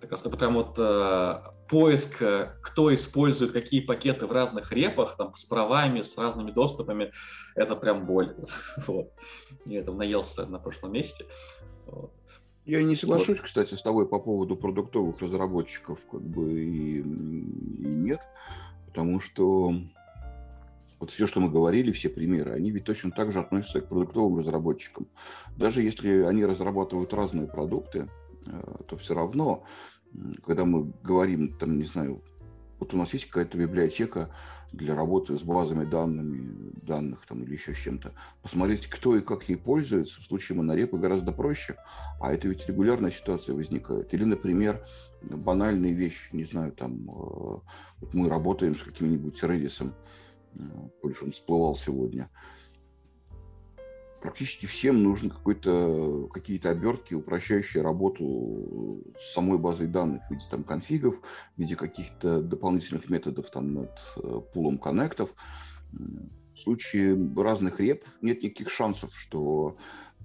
[0.00, 5.34] Это, это прям вот э, поиск, э, кто использует какие пакеты в разных репах, там,
[5.34, 7.12] с правами, с разными доступами,
[7.54, 8.34] это прям боль.
[8.86, 9.12] вот.
[9.66, 11.26] Я это наелся на прошлом месте.
[11.86, 12.12] Вот.
[12.64, 13.46] Я не соглашусь, вот.
[13.46, 18.20] кстати, с тобой по поводу продуктовых разработчиков, как бы и, и нет.
[18.86, 19.72] Потому что
[21.00, 24.38] вот все, что мы говорили, все примеры, они ведь точно так же относятся к продуктовым
[24.38, 25.08] разработчикам.
[25.56, 28.10] Даже если они разрабатывают разные продукты,
[28.46, 29.64] э, то все равно,
[30.44, 32.22] когда мы говорим, там, не знаю,
[32.78, 34.30] вот у нас есть какая-то библиотека
[34.72, 38.14] для работы с базами данными, данных там, или еще с чем-то.
[38.42, 41.76] Посмотреть, кто и как ей пользуется, в случае монорепы гораздо проще.
[42.20, 44.14] А это ведь регулярная ситуация возникает.
[44.14, 44.84] Или, например,
[45.22, 47.60] банальные вещи, не знаю, там, э,
[48.00, 49.92] вот мы работаем с каким-нибудь Redis,
[50.58, 50.62] э,
[51.02, 52.30] больше он всплывал сегодня,
[54.20, 60.62] практически всем нужны какой-то, какие-то обертки, упрощающие работу с самой базой данных в виде там,
[60.62, 61.20] конфигов,
[61.56, 65.34] в виде каких-то дополнительных методов там, над э, пулом коннектов.
[65.92, 69.78] В случае разных реп нет никаких шансов, что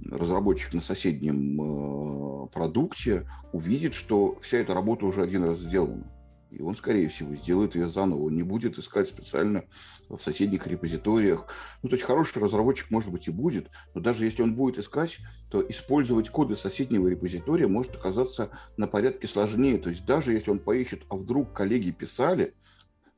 [0.03, 6.11] разработчик на соседнем э, продукте увидит, что вся эта работа уже один раз сделана.
[6.55, 8.23] И он, скорее всего, сделает ее заново.
[8.23, 9.65] Он не будет искать специально
[10.07, 11.47] в соседних репозиториях.
[11.83, 15.19] Ну, то есть хороший разработчик, может быть, и будет, но даже если он будет искать,
[15.51, 19.77] то использовать коды соседнего репозитория может оказаться на порядке сложнее.
[19.79, 22.53] То есть даже если он поищет, а вдруг коллеги писали,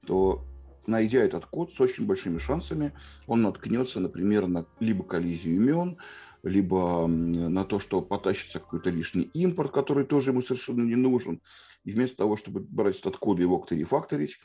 [0.07, 0.43] то
[0.87, 2.93] найдя этот код с очень большими шансами,
[3.27, 5.97] он наткнется, например, на либо коллизию имен,
[6.47, 11.41] либо на то, что потащится какой-то лишний импорт, который тоже ему совершенно не нужен.
[11.83, 14.37] И вместо того, чтобы брать этот код и его рефакторить,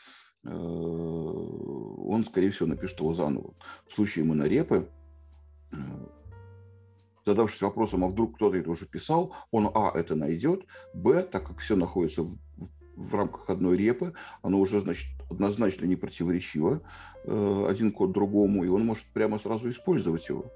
[0.45, 3.55] э, он, скорее всего, напишет его заново.
[3.89, 4.89] В случае монорепы,
[5.73, 5.77] э,
[7.25, 11.59] задавшись вопросом, а вдруг кто-то это уже писал, он, а, это найдет, б, так как
[11.59, 12.37] все находится в,
[12.97, 14.13] в рамках одной репы,
[14.43, 16.83] оно уже, значит, однозначно не противоречиво
[17.25, 20.53] э, один код другому, и он может прямо сразу использовать его.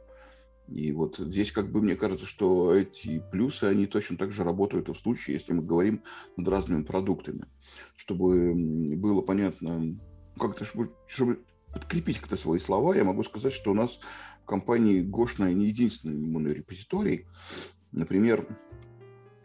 [0.69, 4.89] И вот здесь, как бы, мне кажется, что эти плюсы, они точно так же работают
[4.89, 6.03] в случае, если мы говорим
[6.37, 7.47] над разными продуктами.
[7.95, 8.53] Чтобы
[8.97, 9.97] было понятно,
[10.39, 14.01] как-то, чтобы, чтобы подкрепить как-то свои слова, я могу сказать, что у нас
[14.43, 17.27] в компании Гошная не единственный монорепозиторий.
[17.93, 18.47] Например,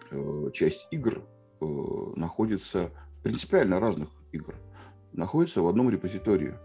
[0.10, 1.24] э, часть игр
[1.60, 1.66] э,
[2.16, 2.92] находится,
[3.24, 4.56] принципиально разных игр,
[5.14, 6.56] находится в одном репозитории.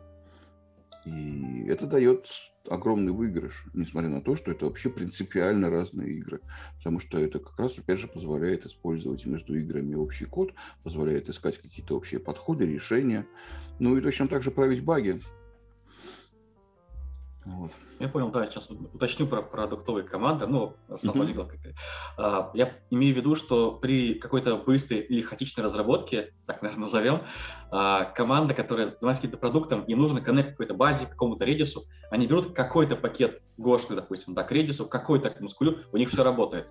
[1.06, 2.28] И это дает
[2.68, 6.40] огромный выигрыш, несмотря на то, что это вообще принципиально разные игры.
[6.78, 11.58] Потому что это как раз, опять же, позволяет использовать между играми общий код, позволяет искать
[11.58, 13.26] какие-то общие подходы, решения.
[13.78, 15.22] Ну и точно так же править баги.
[17.46, 17.70] Вот.
[18.00, 20.48] Я понял, да, сейчас уточню про продуктовые команды.
[20.48, 21.54] Ну, uh-huh.
[22.18, 27.22] uh, я имею в виду, что при какой-то быстрой или хаотичной разработке, так, наверное, назовем,
[27.70, 32.52] uh, команда, которая занимается каким-то продуктом, им нужно коннект какой-то базе, какому-то редису, они берут
[32.52, 36.66] какой-то пакет гошны, допустим, да, к редису, какой-то к мускулю, у них все работает.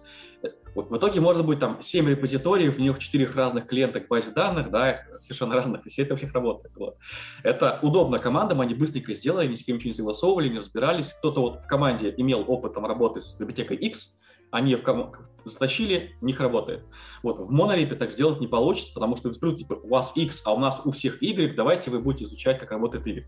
[0.76, 4.32] Вот в итоге может быть там 7 репозиториев, в них 4 разных клиента к базе
[4.32, 6.76] данных, да, совершенно разных, и все это у всех работает.
[6.76, 6.98] Вот.
[7.44, 11.42] Это удобно командам, они быстренько сделали, ни с кем ничего не согласовывали, не разбирались, кто-то
[11.42, 14.18] вот в команде имел опыт там, работы с библиотекой X,
[14.52, 15.14] они ее в ком...
[15.44, 16.84] затащили, у них работает.
[17.24, 20.60] Вот, в монорепе так сделать не получится, потому что типа, у вас X, а у
[20.60, 23.26] нас у всех Y, давайте вы будете изучать, как работает Y.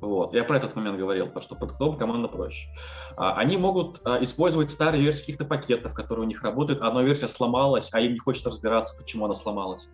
[0.00, 0.34] Вот.
[0.34, 2.68] Я про этот момент говорил, потому что продуктовая команда проще.
[3.16, 6.82] А, они могут а, использовать старые версии каких-то пакетов, которые у них работают.
[6.82, 9.88] Одна версия сломалась, а им не хочется разбираться, почему она сломалась.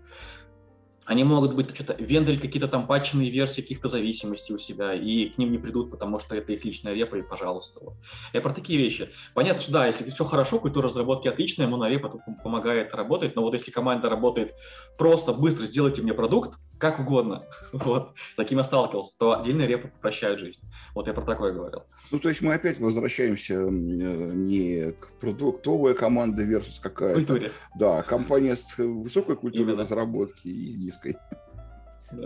[1.04, 5.38] Они могут быть что-то вендорить какие-то там патченные версии каких-то зависимостей у себя, и к
[5.38, 7.80] ним не придут, потому что это их личная репа, и пожалуйста.
[7.80, 7.94] Вот.
[8.32, 9.10] Я про такие вещи.
[9.34, 13.52] Понятно, что да, если все хорошо, культура разработки отличная, монорепа тут помогает работать, но вот
[13.52, 14.54] если команда работает
[14.96, 20.40] просто, быстро сделайте мне продукт, как угодно, вот, таким я сталкивался, то отдельные репы прощают
[20.40, 20.60] жизнь.
[20.94, 21.84] Вот я про такое говорил.
[22.10, 27.14] Ну, то есть мы опять возвращаемся э, не к продуктовой команде versus какая-то...
[27.14, 27.52] Культуре.
[27.78, 29.82] Да, компания с высокой культурой Именно.
[29.82, 31.16] разработки и низкой.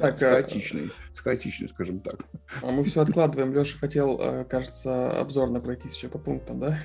[0.01, 1.15] Так, с хаотичной, а...
[1.15, 2.21] с хаотичной, скажем так.
[2.63, 3.55] А мы все откладываем.
[3.55, 6.79] Леша хотел, э, кажется, обзорно пройтись еще по пунктам, да?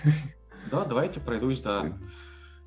[0.71, 1.93] Да, давайте пройдусь, да.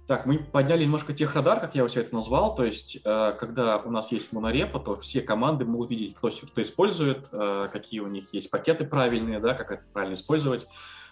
[0.06, 2.54] Так, мы подняли немножко техрадар, как я все это назвал.
[2.54, 6.62] То есть, э, когда у нас есть монорепа, то все команды могут видеть, кто что
[6.62, 10.68] использует, э, какие у них есть пакеты правильные, да, как это правильно использовать,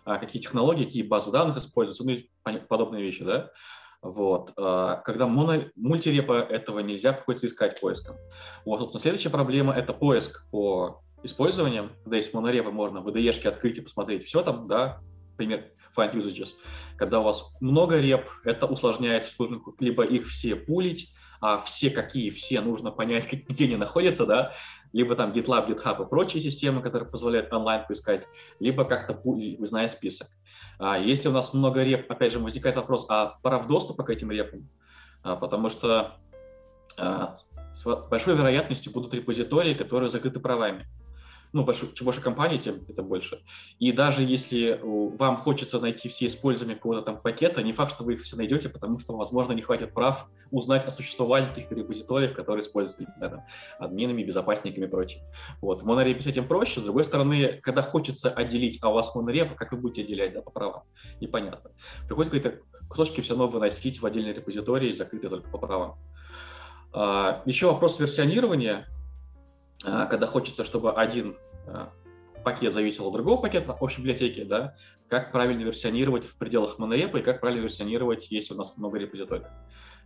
[0.07, 2.29] э, какие технологии, какие базы данных используются, ну и
[2.69, 3.51] подобные вещи, да.
[4.01, 4.53] Вот.
[4.55, 5.63] Когда моно...
[5.77, 8.17] мультирепа, этого нельзя приходится искать поиском.
[8.67, 11.93] Вот, собственно, следующая проблема– это поиск по использованиям.
[12.03, 16.51] Когда есть монорепа, можно в IDE открыть и посмотреть все там, да, например, find usages.
[16.97, 22.31] Когда у вас много реп, это усложняет, нужно либо их все пулить, а все какие,
[22.31, 24.53] все нужно понять, где они находятся, да,
[24.93, 28.27] либо там GitLab, GitHub и прочие системы, которые позволяют онлайн поискать,
[28.61, 29.15] либо как-то
[29.59, 30.29] узнать список.
[30.79, 34.31] А если у нас много реп, опять же, возникает вопрос, а прав доступа к этим
[34.31, 34.69] репам?
[35.23, 36.17] А, потому что
[36.97, 37.35] а,
[37.73, 40.87] с большой вероятностью будут репозитории, которые закрыты правами
[41.55, 43.41] ну, чем больше компаний, тем это больше.
[43.79, 48.15] И даже если вам хочется найти все использования какого-то там пакета, не факт, что вы
[48.15, 52.65] их все найдете, потому что, возможно, не хватит прав узнать о существовании каких-то репозиториев, которые
[52.65, 53.45] используются знаю,
[53.79, 55.21] админами, безопасниками и прочим.
[55.61, 55.83] Вот.
[55.83, 56.81] В монорепе с этим проще.
[56.81, 60.43] С другой стороны, когда хочется отделить, а у вас монореп, как вы будете отделять да,
[60.43, 60.83] по правам?
[61.21, 61.71] Непонятно.
[62.09, 65.95] Приходится какие-то кусочки все равно выносить в отдельный репозиторий, закрытые только по правам.
[66.93, 68.89] А, еще вопрос версионирования.
[69.85, 71.91] А, когда хочется, чтобы один а,
[72.43, 74.75] пакет зависел от другого пакета общей библиотеки, да,
[75.09, 79.49] как правильно версионировать в пределах монорепа и как правильно версионировать, если у нас много репозиториев.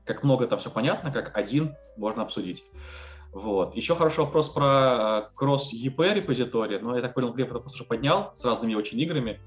[0.04, 2.64] Как много там все понятно, как один можно обсудить.
[3.32, 3.76] Вот.
[3.76, 8.44] Еще хороший вопрос про кросс-EP репозитории, но я так понял, Глеб это просто поднял с
[8.44, 9.40] разными очень играми,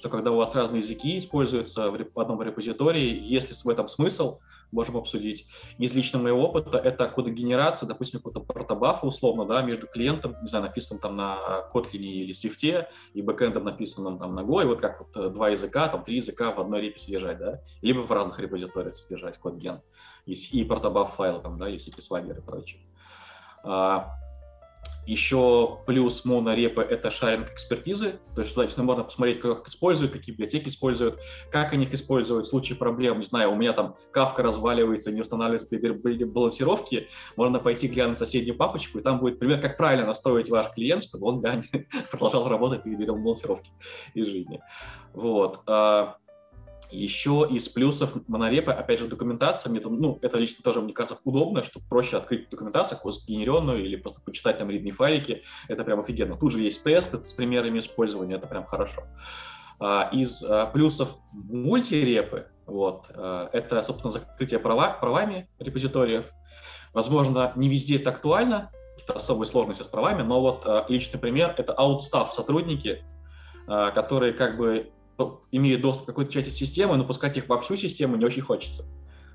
[0.00, 4.38] что когда у вас разные языки используются в одном репозитории, если в этом смысл,
[4.72, 5.46] можем обсудить.
[5.76, 10.64] Из личного моего опыта это кодогенерация, допустим, какого-то протобафа условно, да, между клиентом, не знаю,
[10.64, 11.36] написанным там на
[11.74, 15.50] Kotlin или Swift, и бэкэндом, написанным там на Go, и вот как вот э, два
[15.50, 19.82] языка, там три языка в одной репе содержать, да, либо в разных репозиториях содержать код-ген,
[20.24, 22.80] и, и протобаф файлы там, да, есть эти свагеры и прочее.
[23.62, 24.16] А,
[25.06, 30.34] еще плюс монорепы— это шаринг экспертизы, то есть если можно посмотреть, как их используют, какие
[30.34, 31.18] библиотеки используют,
[31.50, 35.20] как они их используют в случае проблем, не знаю, у меня там кавка разваливается, не
[35.20, 40.50] устанавливается при балансировке, можно пойти глянуть соседнюю папочку, и там будет пример, как правильно настроить
[40.50, 41.60] ваш клиент, чтобы он да,
[42.10, 43.70] продолжал работать и берем балансировки
[44.14, 44.60] из жизни.
[45.14, 45.60] Вот.
[46.90, 49.70] Еще из плюсов монорепа, опять же, документация.
[49.70, 54.20] Мне, ну, это лично тоже, мне кажется, удобно, что проще открыть документацию, генеренную или просто
[54.20, 55.42] почитать там readme файлики.
[55.68, 56.36] Это прям офигенно.
[56.36, 59.04] Тут же есть тесты с примерами использования, это прям хорошо.
[59.80, 66.26] А, из а, плюсов мультирепы, вот, а, это, собственно, закрытие права, правами репозиториев.
[66.92, 71.72] Возможно, не везде это актуально, какие-то особые сложности с правами, но вот личный пример— это
[71.72, 73.02] аутстав сотрудники,
[73.66, 74.90] которые как бы
[75.50, 78.84] имеют доступ к какой-то части системы, но пускать их во всю систему не очень хочется.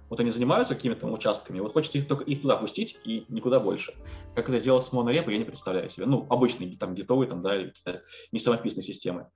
[0.10, 3.94] Вот они занимаются какими-то участками, вот хочется их только их туда пустить и никуда больше.
[4.36, 6.06] Как это сделать с монорепой, я не представляю себе.
[6.06, 9.28] Ну, обычные там гитовые там, да, или какие-то не самописные системы.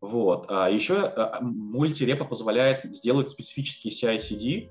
[0.00, 0.46] Вот.
[0.48, 4.70] А еще а, мультирепа позволяет сделать специфические CI-CD,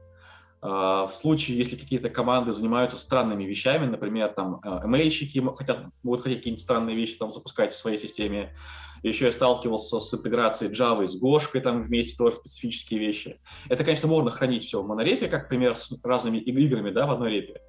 [0.62, 6.64] в случае, если какие-то команды занимаются странными вещами, например, там emailщики хотят, будут хотеть какие-нибудь
[6.64, 8.56] странные вещи там запускать в своей системе,
[9.04, 13.40] еще я сталкивался с интеграцией Java с Гошкой, там вместе тоже специфические вещи.
[13.68, 17.32] Это, конечно, можно хранить все в монорепе, как пример с разными играми да, в одной
[17.32, 17.62] репе.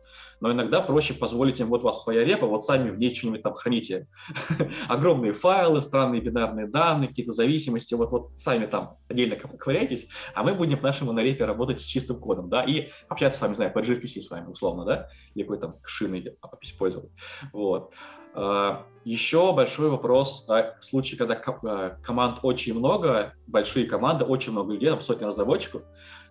[0.42, 3.42] Но иногда проще позволить им, вот у вас своя репа, вот сами в ней что-нибудь
[3.42, 4.08] там храните.
[4.88, 10.54] Огромные файлы, странные бинарные данные, какие-то зависимости, вот, вот сами там отдельно ковыряйтесь, а мы
[10.54, 13.78] будем в нашем монорепе работать с чистым кодом, да, и общаться вами, не знаю, по
[13.78, 17.12] gRPC с вами условно, да, или какой там шины использовать.
[17.52, 17.92] Вот.
[18.34, 24.50] А, Еще большой вопрос а, в случае, когда а, команд очень много, большие команды, очень
[24.50, 25.82] много людей, там сотни разработчиков,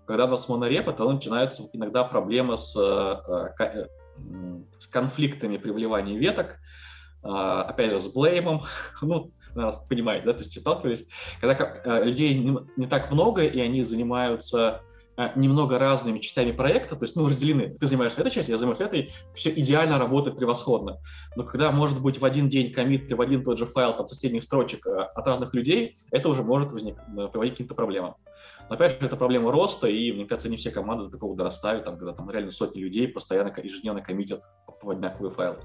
[0.05, 3.53] когда у нас монорепа, то начинаются иногда проблемы с, э,
[4.79, 6.57] с конфликтами при вливании веток,
[7.21, 8.63] опять же, с блеймом,
[9.01, 9.31] ну,
[9.89, 11.05] понимаете, да, то есть сталкивались,
[11.39, 12.33] когда людей
[12.77, 14.81] не так много, и они занимаются
[15.17, 17.75] Э, немного разными частями проекта, то есть, ну, разделены.
[17.77, 20.99] Ты занимаешься этой частью, я занимаюсь этой, все идеально работает превосходно.
[21.35, 24.43] Но когда может быть в один день комиты в один тот же файл там соседних
[24.43, 26.95] строчек от разных людей, это уже может возник,
[27.31, 28.15] приводить к каким-то проблемам.
[28.69, 31.85] Но опять же, это проблема роста, и, мне кажется, не все команды до такого дорастают,
[31.85, 34.43] там, когда там реально сотни людей постоянно ежедневно коммитят
[34.81, 35.57] в одинаковые файлы.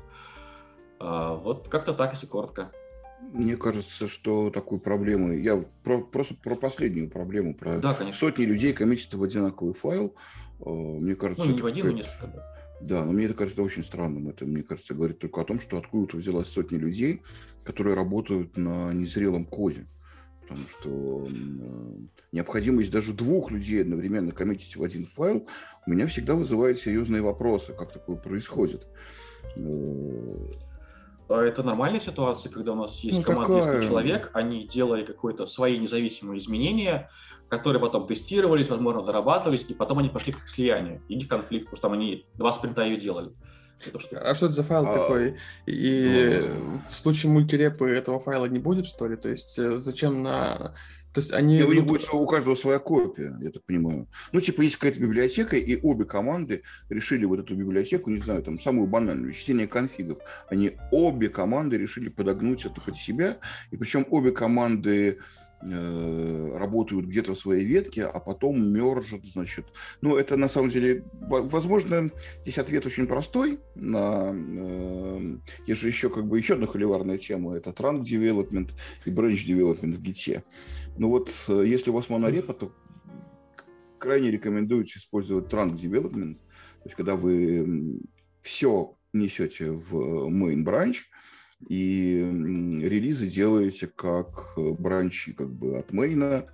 [0.98, 2.72] А, вот как-то так, если коротко.
[3.20, 5.36] Мне кажется, что такой проблемы...
[5.36, 10.14] Я про, просто про последнюю проблему, про да, сотни людей коммитят в одинаковый файл.
[10.60, 11.44] Э, мне кажется...
[11.44, 12.56] Ну, не в один, но несколько, да.
[12.80, 14.28] Да, но мне это кажется очень странным.
[14.28, 17.22] Это, мне кажется, говорит только о том, что откуда-то взялась сотни людей,
[17.64, 19.86] которые работают на незрелом коде.
[20.48, 25.48] Потому что э, необходимость даже двух людей одновременно коммитить в один файл
[25.86, 28.86] у меня всегда вызывает серьезные вопросы, как такое происходит.
[29.56, 30.46] Э,
[31.28, 33.82] а это нормальная ситуация, когда у нас есть ну, команда какая?
[33.82, 37.10] человек, они делали какое-то свои независимые изменения,
[37.48, 41.76] которые потом тестировались, возможно, дорабатывались, и потом они пошли к слиянию, и не конфликт, потому
[41.76, 43.32] что там они два спринта ее делали.
[43.84, 44.18] Это что?
[44.18, 44.94] А что это за файл а...
[44.94, 45.36] такой?
[45.66, 46.78] И ну...
[46.78, 49.16] в случае мультирепы этого файла не будет, что ли?
[49.16, 50.74] То есть э, зачем на
[51.16, 51.62] то есть они...
[51.62, 54.06] у них будет у каждого своя копия, я так понимаю.
[54.32, 58.60] Ну, типа, есть какая-то библиотека, и обе команды решили вот эту библиотеку, не знаю, там,
[58.60, 60.18] самую банальную, чтение конфигов.
[60.50, 63.38] Они обе команды решили подогнуть это под себя,
[63.70, 65.20] и причем обе команды
[65.66, 69.66] работают где-то в своей ветке, а потом мержат, значит.
[70.00, 72.10] Ну, это на самом деле, возможно,
[72.42, 73.58] здесь ответ очень простой.
[73.74, 75.36] На, э,
[75.66, 78.70] есть же еще как бы еще одна холиварная тема, это trunk development
[79.04, 80.44] и branch development в гите.
[80.98, 82.72] Ну вот, э, если у вас монорепа, то
[83.98, 88.00] крайне рекомендуется использовать trunk development, то есть когда вы
[88.40, 90.96] все несете в main branch,
[91.68, 92.18] и
[92.82, 96.46] релизы делаете как э, бранчи как бы от мейна, э,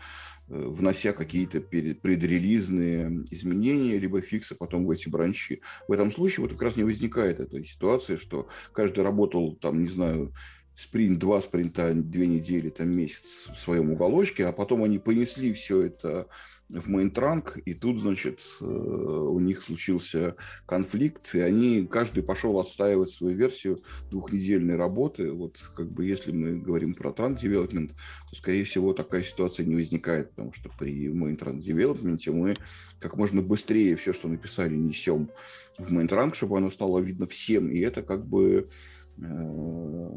[0.48, 5.60] внося какие-то предрелизные изменения, либо фиксы потом в эти бранчи.
[5.88, 9.88] В этом случае вот как раз не возникает этой ситуации, что каждый работал там, не
[9.88, 10.32] знаю,
[10.74, 15.82] спринт, два спринта, две недели, там месяц в своем уголочке, а потом они понесли все
[15.82, 16.28] это
[16.72, 23.10] в мейнтранк, и тут, значит, э, у них случился конфликт, и они, каждый пошел отстаивать
[23.10, 25.30] свою версию двухнедельной работы.
[25.32, 27.92] Вот как бы если мы говорим про транк девелопмент,
[28.30, 32.54] то, скорее всего, такая ситуация не возникает, потому что при мейнтранк девелопменте мы
[32.98, 35.30] как можно быстрее все, что написали, несем
[35.78, 38.70] в мейнтранк, чтобы оно стало видно всем, и это как бы
[39.18, 40.10] э,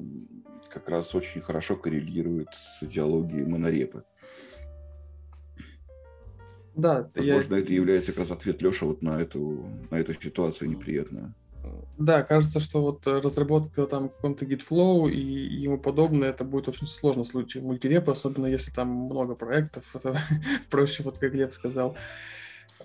[0.70, 4.03] как раз очень хорошо коррелирует с идеологией монорепы.
[6.76, 7.61] Да, Возможно, я...
[7.61, 11.34] это является как раз ответ Леша вот на эту, на эту ситуацию неприятную.
[11.97, 17.23] Да, кажется, что вот разработка там каком-то GitFlow и ему подобное, это будет очень сложно
[17.23, 19.84] в случае мультирепа, особенно если там много проектов.
[19.95, 20.17] Это
[20.69, 21.97] проще, вот как Глеб сказал.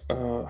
[0.09, 0.49] А,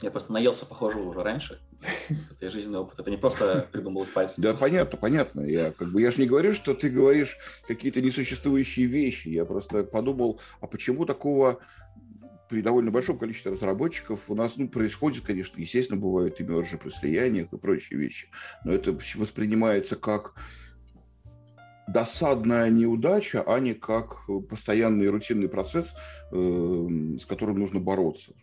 [0.00, 1.60] я просто наелся похожего уже раньше.
[2.30, 2.98] Это жизненный опыт.
[2.98, 4.40] Это не просто придумал из пальца.
[4.40, 5.40] Да, понятно, понятно.
[5.42, 7.36] Я, как бы, я же не говорю, что ты говоришь
[7.66, 9.28] какие-то несуществующие вещи.
[9.28, 11.58] Я просто подумал, а почему такого
[12.52, 16.90] при довольно большом количестве разработчиков у нас ну, происходит, конечно, естественно, бывают и мержи при
[16.90, 18.28] слияниях и прочие вещи,
[18.62, 20.34] но это воспринимается как
[21.88, 25.94] досадная неудача, а не как постоянный рутинный процесс,
[26.30, 28.34] э, с которым нужно бороться.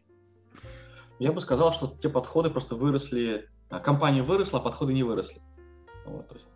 [1.20, 5.40] Я бы сказал, что те подходы просто выросли, а, компания выросла, а подходы не выросли.
[6.08, 6.48] Вот, то есть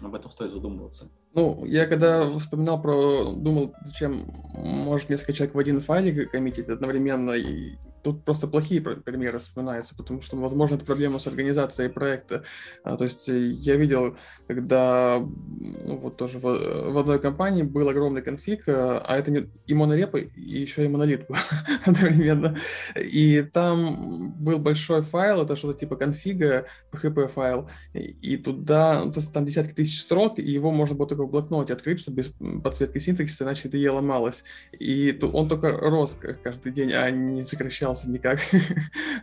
[0.00, 1.12] об этом стоит задумываться.
[1.34, 7.30] Ну, я когда вспоминал про, думал, зачем может несколько человек в один файлик коммитить одновременно,
[7.30, 12.44] и тут просто плохие примеры вспоминаются, потому что, возможно, это проблема с организацией проекта.
[12.84, 17.88] А, то есть э, я видел, когда ну, вот тоже в, в одной компании был
[17.88, 21.36] огромный конфиг, а, а это не и монорепа, и еще и монолит был
[21.84, 22.56] одновременно.
[22.96, 29.20] И там был большой файл, это что-то типа конфига, PHP файл, и туда, ну, то
[29.20, 32.32] есть там десятки тысяч строк, и его можно было только в блокноте открыть, чтобы без
[32.62, 34.44] подсветки синтаксиса, иначе это IDE ломалось.
[34.78, 38.40] И он только рос каждый день, а не сокращал менялся никак.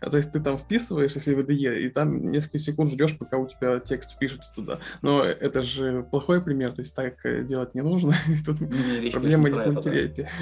[0.10, 3.48] То есть ты там вписываешь, если в IDE, и там несколько секунд ждешь, пока у
[3.48, 4.80] тебя текст впишется туда.
[5.02, 8.14] Но это же плохой пример, то есть так э, делать не нужно.
[8.46, 10.30] Тут не, проблема не мультирепе.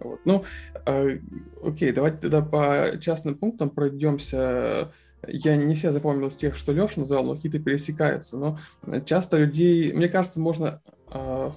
[0.00, 0.20] Вот.
[0.24, 0.44] Ну,
[0.86, 1.18] э,
[1.60, 4.92] окей, давайте тогда по частным пунктам пройдемся.
[5.26, 8.36] Я не все запомнил с тех, что Леша назвал, но какие-то пересекаются.
[8.36, 8.58] Но
[9.06, 11.50] часто людей, мне кажется, можно э,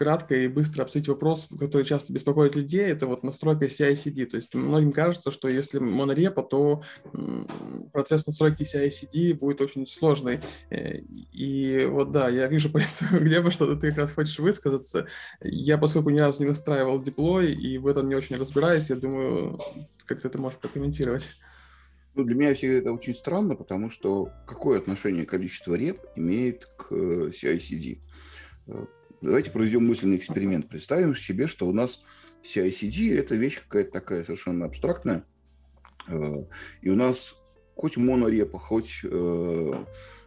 [0.00, 4.24] кратко и быстро обсудить вопрос, который часто беспокоит людей, это вот настройка CI-CD.
[4.24, 6.82] То есть многим кажется, что если монорепа, то
[7.92, 10.40] процесс настройки CI-CD будет очень сложный.
[10.70, 11.00] Э,
[11.34, 15.06] и вот да, я вижу по лицу Глеба, что ты как раз хочешь высказаться.
[15.42, 19.60] Я, поскольку ни разу не настраивал диплой и в этом не очень разбираюсь, я думаю,
[20.06, 21.28] как ты это можешь прокомментировать.
[22.14, 26.86] Ну, для меня всегда это очень странно, потому что какое отношение количество реп имеет к
[26.90, 27.98] э, CI-CD?
[29.20, 30.68] Давайте проведем мысленный эксперимент.
[30.68, 32.00] Представим себе, что у нас
[32.42, 35.26] CI-CD– это вещь какая-то такая совершенно абстрактная,
[36.08, 36.44] э,
[36.80, 37.36] и у нас
[37.74, 39.84] хоть монорепа, хоть э,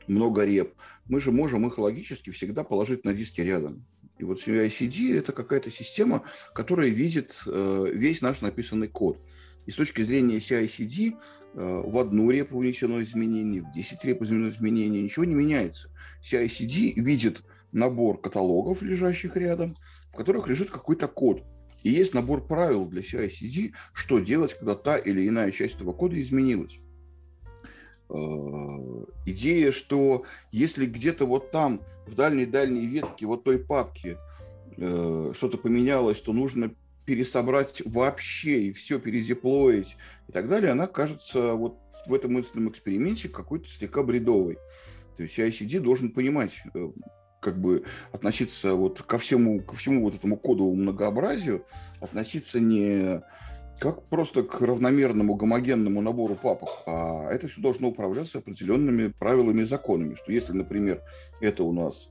[0.07, 0.75] много реп,
[1.07, 3.83] мы же можем их логически всегда положить на диске рядом.
[4.19, 6.21] И вот CI-CD– это какая-то система,
[6.53, 9.19] которая видит э, весь наш написанный код.
[9.65, 11.15] И с точки зрения CI-CD
[11.53, 15.89] в одну репу внесено изменение, в 10 реп внесено изменение, ничего не меняется.
[16.21, 17.43] CI-CD видит
[17.73, 19.75] набор каталогов, лежащих рядом,
[20.09, 21.43] в которых лежит какой-то код.
[21.83, 26.19] И есть набор правил для CI-CD, что делать, когда та или иная часть этого кода
[26.21, 26.79] изменилась.
[28.09, 28.15] Э,
[29.25, 34.17] идея, что если где-то вот там, в дальней-дальней ветке вот той папки
[34.77, 36.73] э, что-то поменялось, то нужно
[37.05, 39.97] пересобрать вообще и все перезеплоить
[40.29, 44.57] и так далее, она кажется вот в этом мысленном эксперименте какой-то слегка бредовой.
[45.17, 46.87] То есть CI-CD должен понимать, э,
[47.43, 51.65] как бы относиться вот ко всему, ко всему вот этому кодовому многообразию,
[51.99, 53.21] относиться не
[53.79, 59.65] как просто к равномерному гомогенному набору папок, а это все должно управляться определенными правилами и
[59.65, 61.01] законами, что если, например,
[61.41, 62.09] это у нас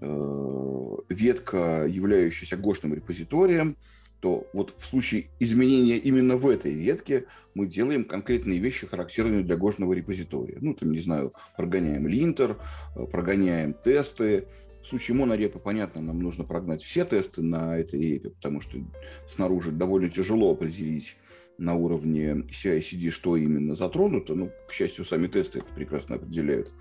[0.00, 3.76] э, ветка, являющаяся гошным репозиторием,
[4.20, 9.56] то вот в случае изменения именно в этой ветке мы делаем конкретные вещи, характерные для
[9.56, 10.58] гошного репозитория.
[10.60, 12.58] Ну, там, не знаю, прогоняем линтер,
[12.96, 14.46] э, прогоняем тесты.
[14.88, 18.78] В случае монорепы, понятно, нам нужно прогнать все тесты на этой репе, потому что
[19.26, 21.18] снаружи довольно тяжело определить
[21.58, 24.34] на уровне CI-CD, что именно затронуто.
[24.34, 26.72] Ну, к счастью, сами тесты это прекрасно определяют.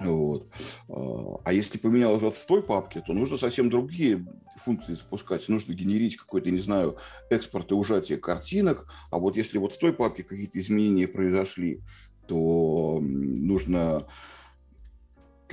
[0.00, 0.48] Вот.
[0.88, 5.46] А, а если поменялось вот в той папке, то нужно совсем другие функции запускать.
[5.50, 6.96] Нужно генерить какой-то, не знаю,
[7.28, 8.90] экспорт и ужатие картинок.
[9.10, 11.82] А вот если вот в той папке какие-то изменения произошли,
[12.26, 14.06] то нужно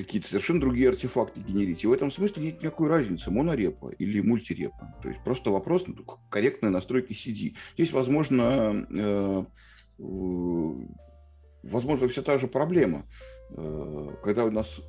[0.03, 1.83] какие-то совершенно другие артефакты генерить.
[1.83, 4.95] И в этом смысле нет никакой разницы, монорепа или мультирепа.
[5.01, 5.85] То есть просто вопрос
[6.29, 7.55] корректной настройки CD.
[7.75, 9.43] Здесь, возможно, э,
[11.63, 13.05] возможно, все та же проблема.
[13.51, 14.81] Э, когда у нас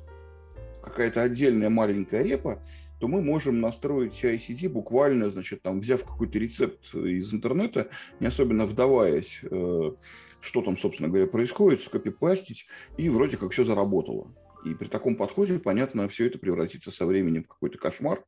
[0.83, 2.63] какая-то отдельная маленькая репа,
[2.99, 7.89] то мы можем настроить CI-CD буквально, значит, там, взяв какой-то рецепт из интернета,
[8.19, 9.91] не особенно вдаваясь, э,
[10.39, 14.31] что там, собственно говоря, происходит, скопипастить, и вроде как все заработало.
[14.65, 18.23] И при таком подходе, понятно, все это превратится со временем в какой-то кошмар.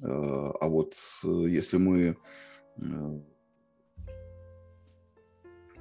[0.00, 2.16] Э, а вот если мы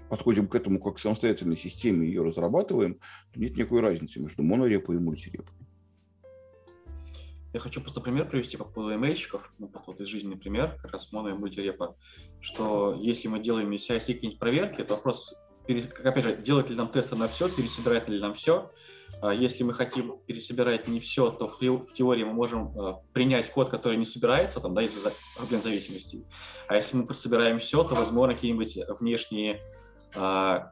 [0.10, 3.00] подходим к этому как к самостоятельной системе, ее разрабатываем,
[3.34, 5.56] то нет никакой разницы между монорепой и мультирепой.
[7.54, 11.12] Я хочу просто пример привести по поводу эмейльщиков, ну, вот из жизни пример, как раз
[11.12, 11.98] моно и мультирепа,
[12.42, 15.34] что если мы делаем из CI какие-нибудь проверки, то вопрос,
[15.66, 18.72] опять же, делать ли нам тесты на все, пересобирать ли нам все.
[19.22, 23.70] А если мы хотим пересобирать не все, то в, теории мы можем а, принять код,
[23.70, 26.24] который не собирается, там, да, из-за проблем зависимости.
[26.68, 29.62] А если мы собираем все, то, возможно, какие-нибудь внешние
[30.16, 30.72] а,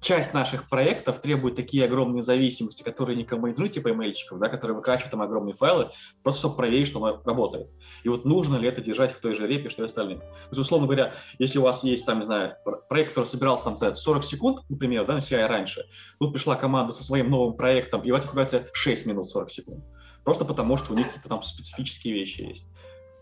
[0.00, 4.76] часть наших проектов требует такие огромные зависимости, которые никому не нужны, типа имейльчиков, да, которые
[4.76, 5.90] выкачивают там огромные файлы,
[6.22, 7.68] просто чтобы проверить, что оно работает.
[8.02, 10.18] И вот нужно ли это держать в той же репе, что и остальные.
[10.18, 12.56] То есть, условно говоря, если у вас есть, там, не знаю,
[12.88, 15.84] проект, который собирался там за 40 секунд, например, да, на CI раньше,
[16.18, 19.84] тут пришла команда со своим новым проектом, и у вас собирается 6 минут 40 секунд.
[20.24, 22.66] Просто потому, что у них какие-то там специфические вещи есть.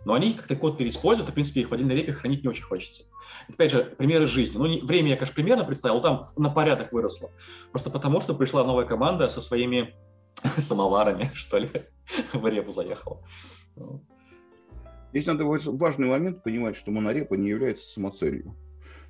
[0.05, 2.63] Но они как-то код переиспользуют, и, в принципе, их в отдельной репе хранить не очень
[2.63, 3.05] хочется.
[3.49, 4.57] Опять же, примеры жизни.
[4.57, 7.31] Ну, не, время я, конечно, примерно представил, там на порядок выросло.
[7.71, 9.95] Просто потому, что пришла новая команда со своими
[10.59, 11.71] самоварами, что ли,
[12.33, 13.23] в репу заехала.
[15.13, 18.55] Здесь надо важный момент понимать, что монорепа не является самоцелью.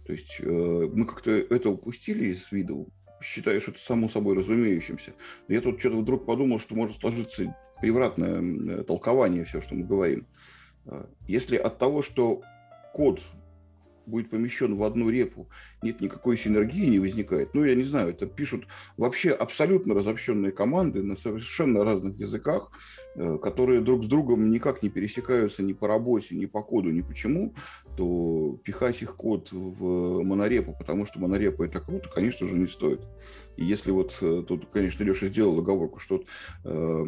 [0.06, 2.88] То есть э, мы как-то это упустили из виду,
[3.20, 5.12] считая, что это само собой разумеющимся.
[5.48, 10.26] Я тут что-то вдруг подумал, что может сложиться превратное толкование все, что мы говорим.
[10.88, 12.42] Э, если от того, что
[12.92, 13.20] код
[14.08, 15.48] будет помещен в одну репу,
[15.82, 17.54] нет никакой синергии не возникает.
[17.54, 18.66] Ну, я не знаю, это пишут
[18.96, 22.70] вообще абсолютно разобщенные команды на совершенно разных языках,
[23.14, 27.02] э, которые друг с другом никак не пересекаются ни по работе, ни по коду, ни
[27.02, 27.54] почему,
[27.96, 33.06] то пихать их код в монорепу, потому что монорепа это круто, конечно же, не стоит.
[33.56, 36.24] И если вот э, тут, конечно, Леша сделал оговорку, что
[36.64, 37.04] э,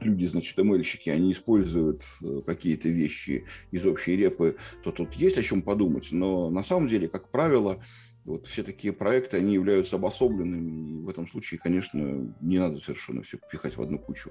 [0.00, 5.42] люди, значит, ML-щики, они используют э, какие-то вещи из общей репы, то тут есть о
[5.42, 6.08] чем подумать.
[6.12, 7.82] Но на самом деле, как правило,
[8.24, 10.98] вот все такие проекты, они являются обособленными.
[10.98, 14.30] И в этом случае, конечно, не надо совершенно все пихать в одну кучу.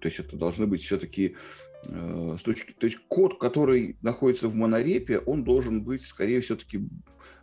[0.00, 1.36] То есть это должны быть все-таки
[1.86, 6.80] э, с точки, то есть код, который находится в монорепе, он должен быть скорее все-таки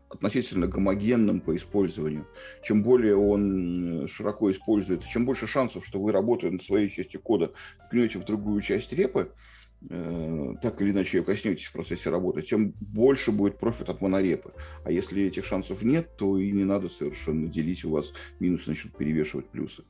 [0.10, 2.28] относительно гомогенным по использованию.
[2.64, 7.51] Чем более он широко используется, чем больше шансов, что вы, работая над своей частью кода,
[7.88, 9.32] ткнете в другую часть репы,
[9.89, 14.53] э, так или иначе ее коснетесь в процессе работы, тем больше будет профит от монорепы.
[14.84, 18.97] А если этих шансов нет, то и не надо совершенно делить у вас минусы, начнут
[18.97, 19.84] перевешивать плюсы.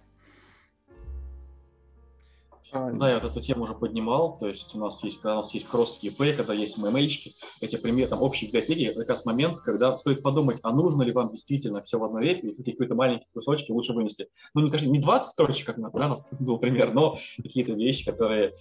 [2.71, 5.53] Да, я вот эту тему уже поднимал, то есть у нас есть, когда у нас
[5.55, 10.21] есть кросс-ЕП, когда есть MML-чики, эти примеры, там, общие библиотеки, как раз момент, когда стоит
[10.21, 13.93] подумать, а нужно ли вам действительно все в одной репе, и какие-то маленькие кусочки лучше
[13.93, 14.27] вынести.
[14.53, 18.05] Ну, не, конечно, не 20 строчек, как да, у нас был пример, но какие-то вещи,
[18.05, 18.53] которые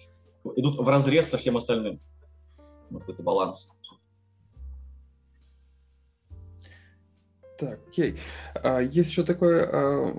[0.56, 2.00] идут в разрез со всем остальным.
[2.88, 3.70] Вот это баланс.
[7.58, 8.16] Так, окей.
[8.54, 10.14] А, есть еще такой а,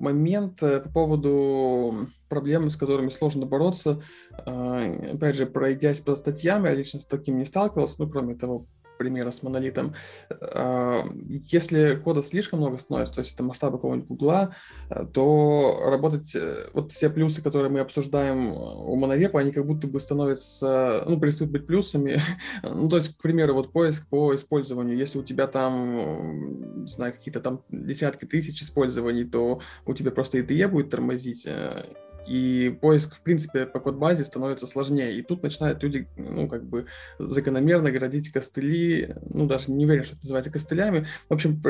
[0.00, 4.02] момент э, по поводу проблем, с которыми сложно бороться.
[4.32, 4.82] А,
[5.12, 8.66] опять же, пройдясь по статьям, я лично с таким не сталкивался, ну, кроме того
[9.00, 9.94] примера с монолитом.
[10.28, 11.04] А,
[11.46, 14.54] если кода слишком много становится, то есть это масштаб какого-нибудь гугла,
[15.14, 20.00] то работать, э, вот все плюсы, которые мы обсуждаем у монорепа, они как будто бы
[20.00, 22.20] становятся, ну, перестают быть плюсами.
[22.62, 24.98] ну, то есть, к примеру, вот поиск по использованию.
[24.98, 30.38] Если у тебя там, не знаю, какие-то там десятки тысяч использований, то у тебя просто
[30.40, 31.86] IDE будет тормозить, э,
[32.26, 35.16] и поиск, в принципе, по код-базе становится сложнее.
[35.18, 36.86] И тут начинают люди, ну, как бы
[37.18, 41.06] закономерно градить костыли, ну, даже не уверен, что это называется костылями.
[41.28, 41.60] В общем,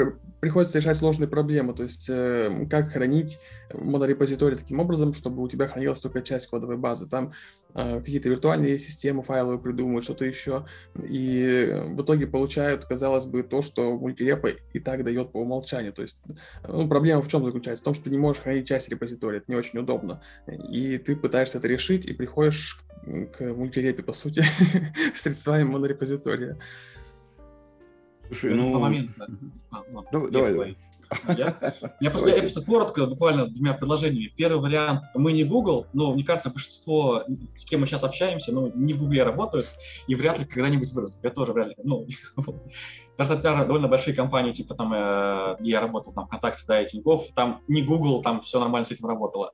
[0.40, 3.38] приходится решать сложные проблемы, то есть э, как хранить
[3.72, 7.08] монорепозиторий таким образом, чтобы у тебя хранилась только часть кодовой базы.
[7.08, 7.32] Там
[7.74, 10.66] э, какие-то виртуальные системы файловые придумывают, что-то еще.
[11.02, 15.92] И в итоге получают, казалось бы, то, что мультирепа и так дает по умолчанию.
[15.92, 16.20] То есть
[16.66, 17.82] ну, проблема в чем заключается?
[17.82, 21.16] В том, что ты не можешь хранить часть репозитория, это не очень удобно и ты
[21.16, 22.78] пытаешься это решить, и приходишь
[23.32, 24.44] к мультирепе, по сути,
[25.14, 26.58] с средствами монорепозитория.
[28.26, 28.78] Слушай, ну...
[28.78, 29.26] Момент, да.
[29.70, 29.82] а,
[30.12, 30.76] давай, давай, давай.
[31.36, 31.56] Я,
[32.00, 34.32] я, просто, я просто коротко, буквально двумя предложениями.
[34.36, 37.24] Первый вариант, мы не Google, но мне кажется, большинство,
[37.54, 39.66] с кем мы сейчас общаемся, ну, не в Google работают,
[40.06, 41.24] и вряд ли когда-нибудь вырастут.
[41.24, 42.06] Я тоже вряд ли, ну,
[43.18, 46.86] даже, даже довольно большие компании, типа там, э, где я работал, там, ВКонтакте, да, и
[46.86, 49.52] Тинькофф, там не Google, там все нормально с этим работало.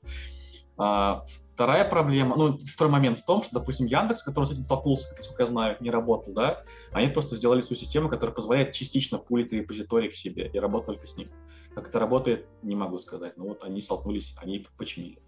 [0.76, 5.42] Вторая проблема, ну, второй момент в том, что, допустим, Яндекс, который с этим столкнулся, насколько
[5.42, 10.10] я знаю, не работал, да, они просто сделали свою систему, которая позволяет частично пулить репозиторий
[10.10, 11.30] к себе и работать только с ним.
[11.74, 15.18] Как это работает, не могу сказать, но вот они столкнулись, они починили.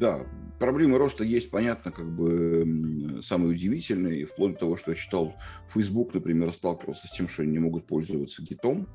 [0.00, 0.26] Да,
[0.58, 5.34] проблемы роста есть, понятно, как бы самые удивительные, вплоть до того, что я читал,
[5.68, 8.88] Facebook, например, сталкивался с тем, что они не могут пользоваться гитом,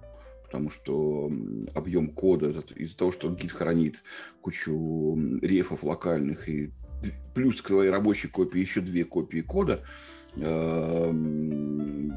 [0.50, 1.32] потому что
[1.76, 4.04] объем кода из-за того, что Git хранит
[4.42, 6.72] кучу рефов локальных и
[7.36, 9.84] плюс к твоей рабочей копии еще две копии кода,
[10.38, 12.14] эм,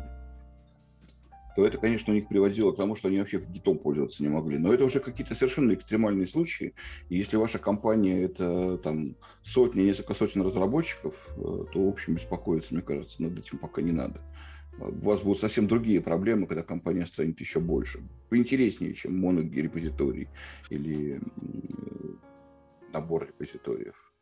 [1.54, 4.56] то это, конечно, у них приводило к тому, что они вообще гитом пользоваться не могли.
[4.56, 6.72] Но это уже какие-то совершенно экстремальные случаи.
[7.10, 12.72] И если ваша компания это там сотни, несколько сотен разработчиков, э, то, в общем, беспокоиться,
[12.72, 14.22] мне кажется, над этим пока не надо
[14.78, 18.00] у вас будут совсем другие проблемы, когда компания станет еще больше.
[18.30, 20.28] Поинтереснее, чем монорепозиторий
[20.70, 21.20] или
[22.92, 24.12] набор репозиториев.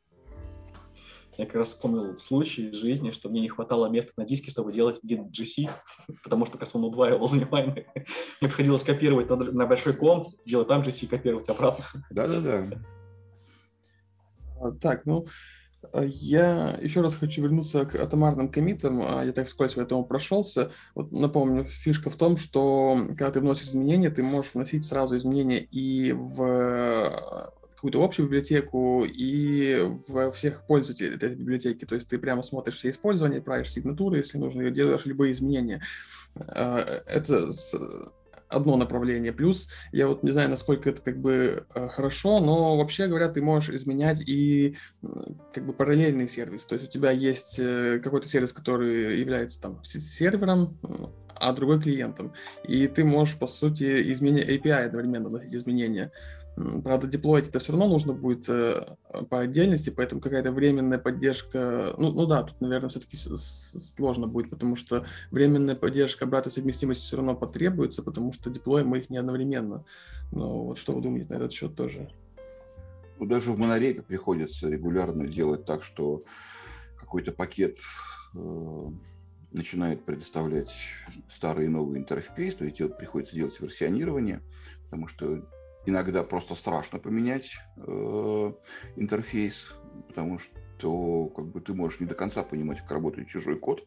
[1.38, 4.72] Я как раз вспомнил случай из жизни, что мне не хватало места на диске, чтобы
[4.72, 5.70] делать git GC,
[6.24, 7.86] потому что как раз он удваивал занимаемый.
[7.94, 11.84] Мне приходилось копировать на, на большой комп, делать там GC, копировать обратно.
[12.11, 12.82] Да-да-да.
[14.82, 15.26] Так, ну,
[15.95, 19.03] я еще раз хочу вернуться к атомарным комитам.
[19.03, 20.70] А, я так вскользь по этому прошелся.
[20.95, 25.61] Вот напомню, фишка в том, что когда ты вносишь изменения, ты можешь вносить сразу изменения
[25.61, 31.87] и в э, какую-то общую библиотеку и во всех пользователей этой библиотеки.
[31.87, 35.83] То есть ты прямо смотришь все использования, правишь сигнатуры, если нужно, и делаешь любые изменения.
[36.37, 37.51] Э, это
[38.51, 39.32] одно направление.
[39.32, 43.40] Плюс, я вот не знаю, насколько это как бы э, хорошо, но вообще говоря, ты
[43.40, 44.76] можешь изменять и
[45.55, 46.66] как бы параллельный сервис.
[46.66, 50.78] То есть у тебя есть э, какой-то сервис, который является там сервером,
[51.34, 52.34] а другой клиентом.
[52.64, 56.12] И ты можешь, по сути, изменять API одновременно вносить изменения.
[56.57, 58.96] Правда, деплоить это все равно нужно будет э,
[59.30, 64.76] по отдельности, поэтому какая-то временная поддержка, ну, ну да, тут, наверное, все-таки сложно будет, потому
[64.76, 69.84] что временная поддержка обратной совместимости все равно потребуется, потому что деплоим мы их не одновременно.
[70.32, 72.11] Но вот что вы думаете на этот счет тоже?
[73.18, 76.24] Ну, даже в монорепе приходится регулярно делать так, что
[76.98, 77.78] какой-то пакет
[78.34, 78.86] э,
[79.53, 80.74] начинает предоставлять
[81.28, 84.42] старый и новый интерфейс, то есть приходится делать версионирование,
[84.84, 85.44] потому что
[85.87, 88.53] иногда просто страшно поменять э,
[88.97, 89.74] интерфейс,
[90.09, 93.87] потому что как бы ты можешь не до конца понимать, как работает чужой код.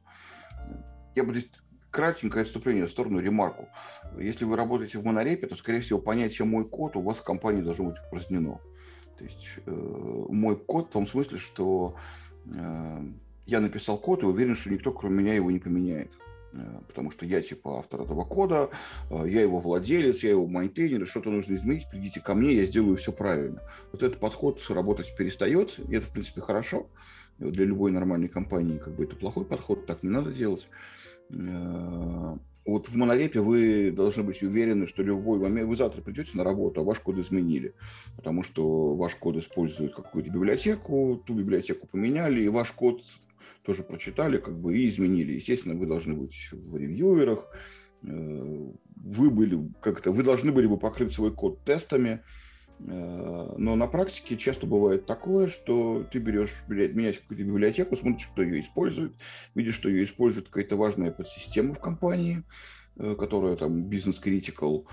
[1.16, 1.50] Я бы здесь
[1.92, 3.70] кратенькое отступление в сторону ремарку.
[4.18, 7.62] Если вы работаете в монорепе, то, скорее всего, понятие «мой код» у вас в компании
[7.62, 8.60] должно быть упразднено.
[9.18, 11.96] То есть э, мой код в том смысле, что
[12.46, 13.02] э,
[13.46, 16.18] я написал код и уверен, что никто, кроме меня, его не поменяет.
[16.54, 18.70] Э, потому что я типа автор этого кода,
[19.10, 22.98] э, я его владелец, я его maintainer, что-то нужно изменить, придите ко мне, я сделаю
[22.98, 23.62] все правильно.
[23.92, 26.88] Вот этот подход работать перестает, и это, в принципе, хорошо.
[27.40, 30.68] Для любой нормальной компании как бы это плохой подход, так не надо делать.
[31.32, 36.44] Э, вот в монорепе вы должны быть уверены, что любой момент, вы завтра придете на
[36.44, 37.74] работу, а ваш код изменили,
[38.16, 43.02] потому что ваш код использует какую-то библиотеку, ту библиотеку поменяли, и ваш код
[43.64, 45.34] тоже прочитали как бы и изменили.
[45.34, 47.50] Естественно, вы должны быть в ревьюерах,
[48.04, 52.22] э, вы были как-то, вы должны были бы покрыть свой код тестами,
[52.86, 58.42] Э, но на практике часто бывает такое, что ты берешь, меняешь какую-то библиотеку, смотришь, кто
[58.42, 59.14] ее использует,
[59.56, 62.44] видишь, что ее использует какая-то важная подсистема в компании,
[62.98, 64.88] э, которая там бизнес-критикал,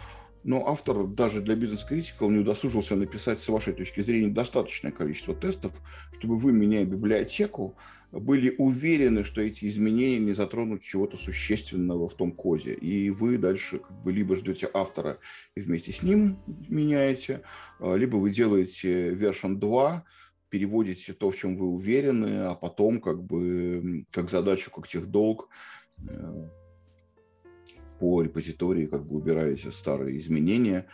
[0.45, 5.73] но автор даже для бизнес-критикал не удосужился написать, с вашей точки зрения, достаточное количество тестов,
[6.19, 7.77] чтобы вы, меняя библиотеку,
[8.13, 12.75] были уверены, что эти изменения не затронут чего-то существенного в том коде.
[12.75, 15.19] И вы дальше как бы либо ждете автора
[15.55, 16.39] и вместе с ним
[16.69, 17.43] меняете,
[17.79, 20.05] а, либо вы делаете version 2,
[20.49, 25.49] переводите то, в чем вы уверены, а потом как бы как задачу, как техдолг
[26.09, 26.49] э,
[28.01, 30.87] по репозитории как бы убираете старые изменения,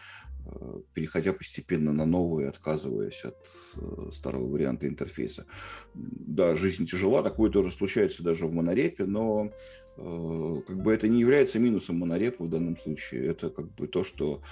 [0.94, 3.36] переходя постепенно на новые, отказываясь от
[3.76, 5.47] э, старого варианта интерфейса.
[5.94, 9.53] Да, жизнь тяжела, такое тоже случается даже в монорепе, но
[9.97, 13.26] э, как бы это не является минусом монорепа в данном случае.
[13.26, 14.42] Это как бы то, что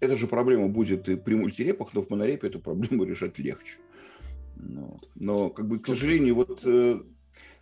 [0.00, 3.78] эта же проблема будет и при мультирепах, но в монорепе эту проблему решать легче.
[4.56, 6.64] Но, но как бы, к сожалению, вот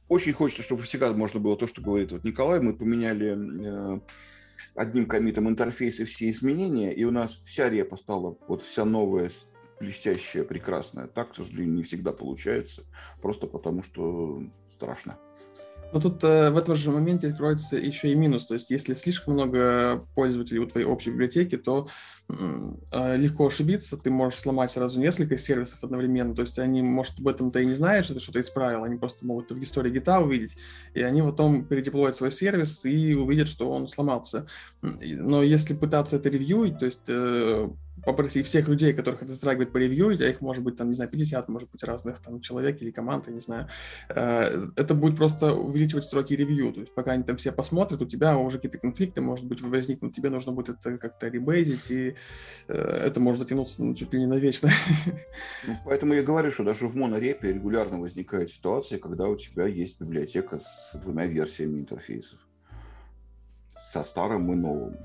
[0.09, 2.61] очень хочется, чтобы всегда можно было то, что говорит вот Николай.
[2.61, 4.01] Мы поменяли э,
[4.75, 9.31] одним комитом интерфейс и все изменения, и у нас вся репа стала вот вся новая,
[9.81, 11.07] блестящая, прекрасная.
[11.07, 12.85] Так, к сожалению, не всегда получается,
[13.21, 15.19] просто потому что страшно.
[15.93, 18.47] Но тут э, в этом же моменте откроется еще и минус.
[18.47, 21.89] То есть, если слишком много пользователей у твоей общей библиотеки, то
[22.29, 23.97] э, легко ошибиться.
[23.97, 26.35] Ты можешь сломать сразу несколько сервисов одновременно.
[26.35, 28.85] То есть, они, может, об этом-то и не знают, что ты что-то исправил.
[28.85, 30.57] Они просто могут в истории гита увидеть.
[30.95, 34.47] И они потом передеплоят свой сервис и увидят, что он сломался.
[34.83, 37.69] Но если пытаться это ревьюить, то есть э,
[38.05, 41.49] попросить всех людей, которых это затрагивает, поревьюить, а их может быть, там, не знаю, 50,
[41.49, 43.69] может быть, разных там человек или команд, я не знаю,
[44.09, 48.07] э, это будет просто увеличивать сроки ревью, то есть пока они там все посмотрят, у
[48.07, 52.15] тебя уже какие-то конфликты, может быть, возникнут, тебе нужно будет это как-то ребейзить, и
[52.69, 54.71] э, это может затянуться ну, чуть ли не навечно.
[55.67, 60.01] Ну, поэтому я говорю, что даже в монорепе регулярно возникает ситуация, когда у тебя есть
[60.01, 62.39] библиотека с двумя версиями интерфейсов,
[63.71, 64.97] со старым и новым.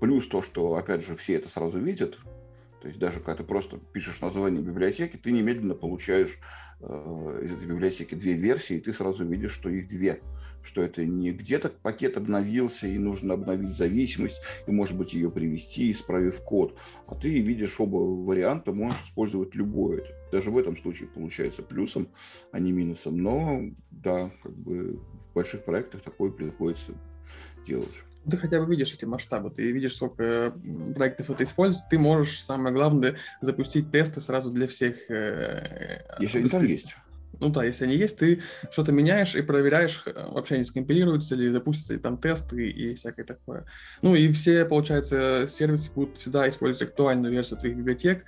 [0.00, 2.18] Плюс то, что, опять же, все это сразу видят.
[2.84, 6.38] То есть даже когда ты просто пишешь название библиотеки, ты немедленно получаешь
[6.80, 10.20] э, из этой библиотеки две версии, и ты сразу видишь, что их две.
[10.62, 15.90] Что это не где-то пакет обновился, и нужно обновить зависимость, и, может быть, ее привести,
[15.90, 16.78] исправив код.
[17.06, 20.00] А ты видишь оба варианта, можешь использовать любой.
[20.00, 22.08] Это даже в этом случае получается плюсом,
[22.52, 23.16] а не минусом.
[23.16, 26.92] Но, да, как бы в больших проектах такое приходится
[27.64, 27.94] делать
[28.30, 30.54] ты хотя бы видишь эти масштабы, ты видишь, сколько
[30.94, 35.10] проектов это используют, ты можешь, самое главное, запустить тесты сразу для всех.
[35.10, 36.96] Э, Если они там есть.
[37.40, 41.48] Ну да, если они есть, ты что-то меняешь и проверяешь, э, вообще они скомпилируются или
[41.48, 43.64] запустятся ли там тесты и всякое такое.
[44.02, 48.24] Ну и все, получается, сервисы будут всегда использовать актуальную версию твоих библиотек,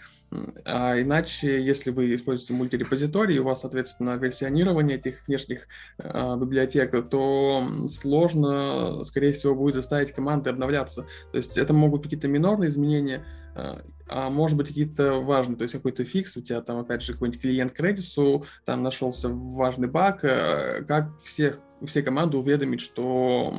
[0.64, 5.68] а иначе, если вы используете мультирепозиторий, у вас, соответственно, версионирование этих внешних
[5.98, 11.06] э, библиотек, то сложно, скорее всего, будет заставить команды обновляться.
[11.30, 13.24] То есть это могут быть какие-то минорные изменения,
[13.54, 17.12] э, а может быть какие-то важные, то есть какой-то фикс, у тебя там опять же
[17.12, 23.54] какой-нибудь клиент к Redis, там нашелся важный баг, э, как всех все команды уведомить, что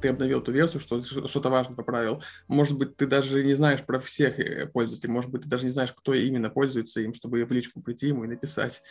[0.00, 2.22] ты обновил эту версию, что что-то важное поправил.
[2.46, 5.70] Может быть, ты даже не знаешь про всех э, пользователей, может быть, ты даже не
[5.70, 8.82] знаешь, кто именно пользуется им, чтобы в личку прийти ему и написать.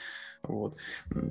[0.44, 0.78] Вот.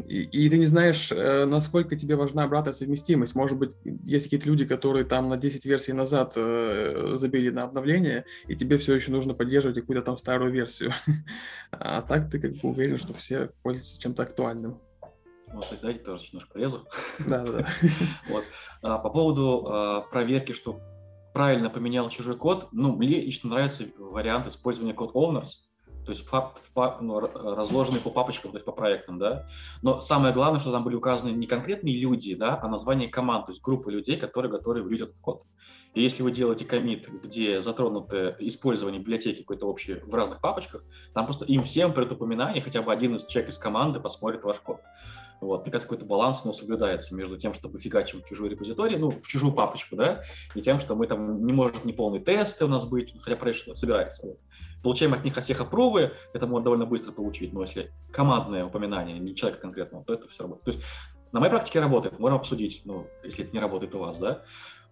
[0.08, 3.34] И, и ты не знаешь, э, насколько тебе важна обратная совместимость.
[3.34, 8.24] Может быть, есть какие-то люди, которые там на 10 версий назад э, забили на обновление,
[8.48, 10.92] и тебе все еще нужно поддерживать какую-то там старую версию.
[11.70, 14.80] А так ты как бы уверен, что все пользуются чем-то актуальным.
[15.56, 16.86] Вот, кстати, давайте тоже немножко полезу.
[17.18, 17.66] Да, да.
[18.28, 18.44] Вот.
[18.82, 20.80] А, по поводу а, проверки, что
[21.32, 25.64] правильно поменял чужой код, ну, мне лично нравится вариант использования код owners,
[26.04, 29.48] то есть пап, пап, ну, разложенные по папочкам, то есть по проектам, да.
[29.80, 33.52] Но самое главное, что там были указаны не конкретные люди, да, а название команд, то
[33.52, 35.44] есть группы людей, которые готовы влить этот код.
[35.94, 40.84] И если вы делаете комит, где затронуто использование библиотеки какой-то общей в разных папочках,
[41.14, 44.58] там просто им всем при упоминании хотя бы один из человек из команды посмотрит ваш
[44.58, 44.82] код.
[45.40, 49.26] Вот, мне какой-то баланс ну, соблюдается между тем, чтобы фигачим в чужой репозиторий, ну, в
[49.28, 50.22] чужую папочку, да,
[50.54, 53.76] и тем, что мы там не может не полные тесты у нас быть, хотя проект
[53.76, 54.26] собирается.
[54.26, 54.38] Вот.
[54.82, 59.18] Получаем от них от всех опровы, это можно довольно быстро получить, но если командное упоминание,
[59.18, 60.64] не человека конкретного, то это все работает.
[60.64, 60.84] То есть
[61.32, 64.42] на моей практике работает, можем обсудить, ну, если это не работает у вас, да.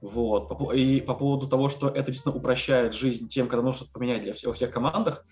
[0.01, 0.75] Вот.
[0.75, 4.49] И по поводу того, что это действительно упрощает жизнь тем, когда нужно поменять для всех,
[4.49, 5.25] во всех командах,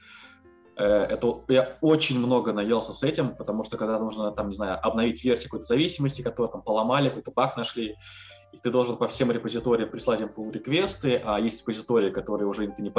[0.76, 5.22] это я очень много наелся с этим, потому что когда нужно, там, не знаю, обновить
[5.24, 7.96] версию какой-то зависимости, которую там поломали, какой-то баг нашли,
[8.52, 12.68] и ты должен по всем репозиториям прислать им pull реквесты а есть репозитории, которые уже
[12.68, 12.90] ты не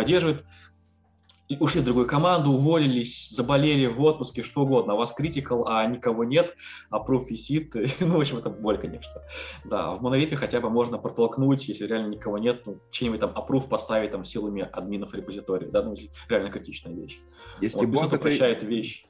[1.59, 5.85] ушли в другую команду, уволились, заболели в отпуске, что угодно, а у вас критикал, а
[5.85, 6.55] никого нет,
[6.89, 9.21] а пруф висит, ну, в общем, это боль, конечно.
[9.65, 13.67] Да, в монорепе хотя бы можно протолкнуть, если реально никого нет, ну, что-нибудь там approve
[13.67, 15.95] поставить там силами админов репозитория, да, ну,
[16.29, 17.19] реально критичная вещь.
[17.61, 19.05] Если вот, плюс это это- упрощает вещь.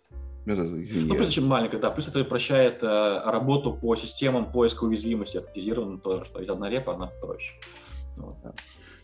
[0.46, 4.52] Это, извини, Ну, я- плюс очень маленькая, да, плюс это упрощает э, работу по системам
[4.52, 7.54] поиска уязвимости автоматизированным тоже, что из одна репа она проще.
[8.18, 8.36] Вот.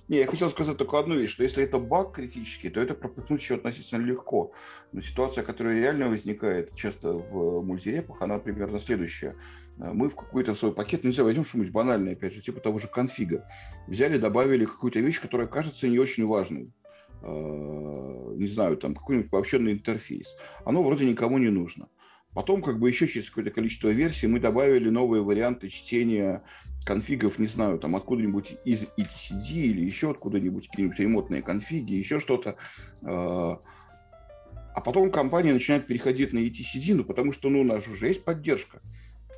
[0.10, 3.42] Не, я хотел сказать только одну вещь, что если это баг критический, то это пропихнуть
[3.42, 4.52] еще относительно легко.
[4.92, 9.36] Но ситуация, которая реально возникает часто в мультирепах, она примерно следующая.
[9.78, 13.48] Мы в какой-то свой пакет, нельзя возьмем что-нибудь банальное, опять же, типа того же конфига.
[13.88, 16.74] Взяли, добавили какую-то вещь, которая кажется не очень важной.
[17.22, 20.36] А, Не знаю, там какой-нибудь пообщенный интерфейс.
[20.66, 21.88] Оно вроде никому не нужно.
[22.34, 26.44] Потом, как бы еще через какое-то количество версий, мы добавили новые варианты чтения
[26.86, 32.56] конфигов, не знаю, там откуда-нибудь из etcd или еще откуда-нибудь какие-нибудь ремонтные конфиги, еще что-то.
[33.04, 33.62] А
[34.80, 38.08] а потом компания начинает переходить на etcd, ну, потому что, ну, у нас же уже
[38.08, 38.82] есть поддержка.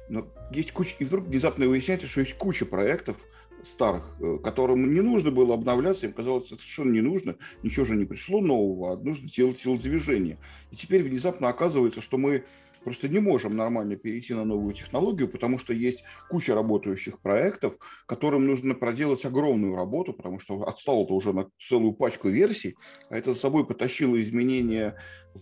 [0.09, 0.95] Но есть куча...
[0.99, 3.17] И вдруг внезапно выясняется, что есть куча проектов
[3.63, 8.05] старых, э, которым не нужно было обновляться, им казалось, совершенно не нужно, ничего же не
[8.05, 10.37] пришло нового, а нужно делать телодвижение.
[10.71, 12.45] И теперь внезапно оказывается, что мы
[12.83, 17.75] просто не можем нормально перейти на новую технологию, потому что есть куча работающих проектов,
[18.05, 22.75] которым нужно проделать огромную работу, потому что отстало-то уже на целую пачку версий,
[23.09, 24.95] а это за собой потащило изменения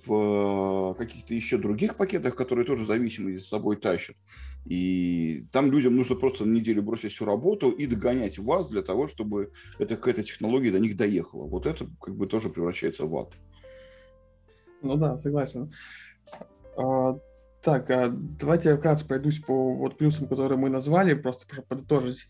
[0.05, 4.15] в каких-то еще других пакетах, которые тоже зависимость за собой тащат.
[4.65, 9.07] И там людям нужно просто на неделю бросить всю работу и догонять вас для того,
[9.07, 11.45] чтобы эта какая-то технология до них доехала.
[11.45, 13.33] Вот это как бы тоже превращается в ад.
[14.81, 15.73] Ну да, согласен.
[17.61, 22.27] Так, а давайте я вкратце пройдусь по вот плюсам, которые мы назвали, просто чтобы подытожить.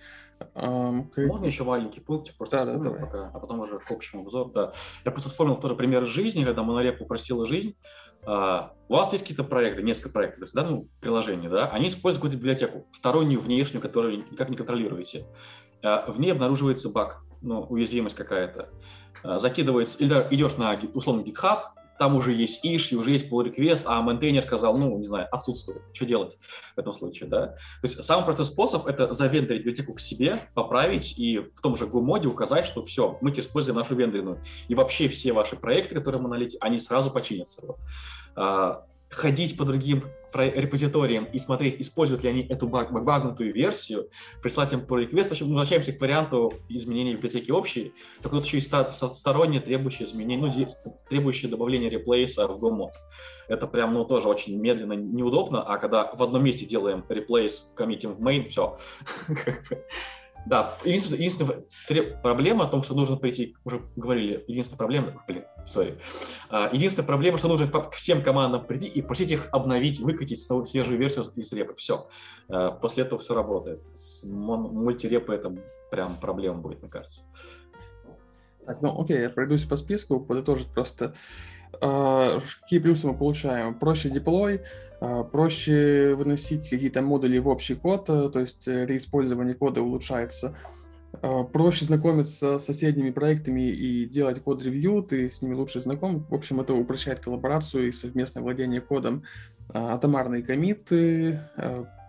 [0.55, 3.05] Ам, к- Можно еще маленький пунктик, просто Да, да, вспомнил давай.
[3.11, 4.49] пока, а потом уже к общему обзору.
[4.49, 4.73] Да.
[5.05, 7.75] Я просто вспомнил тоже пример из жизни, когда монореп упростила жизнь.
[8.25, 12.38] А, у вас есть какие-то проекты, несколько проектов, да, ну, приложения, да, они используют какую-то
[12.38, 15.25] библиотеку, стороннюю, внешнюю, которую никак не контролируете.
[15.84, 18.69] А, в ней обнаруживается баг, ну, уязвимость какая-то.
[19.23, 21.59] А, закидывается, или да, идешь на, условно, GitHub,
[22.00, 25.82] там уже есть issue, уже есть pull request, а мейнтейнер сказал, ну, не знаю, отсутствует.
[25.93, 26.38] Что делать
[26.76, 27.47] в этом случае, да?
[27.47, 31.86] То есть самый простой способ– это завендорить библиотеку к себе, поправить и в том же
[31.86, 34.41] GUMODе указать, что все, мы теперь используем нашу вендорную.
[34.70, 37.62] И вообще все ваши проекты, которые мы налить, они сразу починятся.
[37.66, 38.86] Вот.
[39.10, 40.03] Ходить по другим
[40.34, 44.10] репозиториям и смотреть, используют ли они эту баг- багнутую версию,
[44.41, 45.36] прислать им pull request.
[45.36, 50.07] В мы возвращаемся к варианту изменения библиотеки общей, только тут еще и ста- сторонние требующие
[50.07, 50.68] изменения, ну,
[51.10, 52.91] требующие добавления реплейса в GoMod.
[53.47, 58.14] Это прям, ну, тоже очень медленно, неудобно, а когда в одном месте делаем replace, коммитим
[58.14, 58.78] в main, все.
[60.46, 66.00] Да, единственная, единственная проблема в том, что нужно прийти, уже говорили, единственная проблема, блин, сори,
[66.50, 70.98] А, единственная проблема, что нужно к всем командам прийти и просить их обновить, выкатить свежую
[70.98, 72.08] версию из репы, все.
[72.82, 73.84] После этого все работает.
[73.96, 75.56] С мультирепой это
[75.92, 77.24] прям проблема будет, мне кажется.
[78.66, 81.16] Так, ну окей, я пройдусь по списку, подытожить просто.
[81.82, 83.74] А, Какие плюсы мы получаем?
[83.76, 84.61] Проще деплой,
[84.99, 90.55] а, проще выносить какие-то модули в общий код, а, то есть э, реиспользование кода улучшается.
[91.22, 96.26] А, Проще знакомиться с соседними проектами и делать код-ревью, ты с ними лучше знаком.
[96.30, 99.24] В общем, это упрощает коллаборацию и совместное владение кодом.
[99.72, 101.41] Атомарные комиты,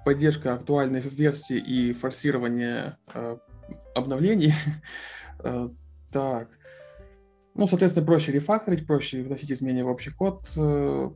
[0.07, 2.97] поддержка актуальной версии и форсирование
[3.95, 4.55] обновлений.
[6.13, 6.49] Так.
[7.55, 11.11] Ну, соответственно, проще рефакторить, проще вносить изменения в общий код, э,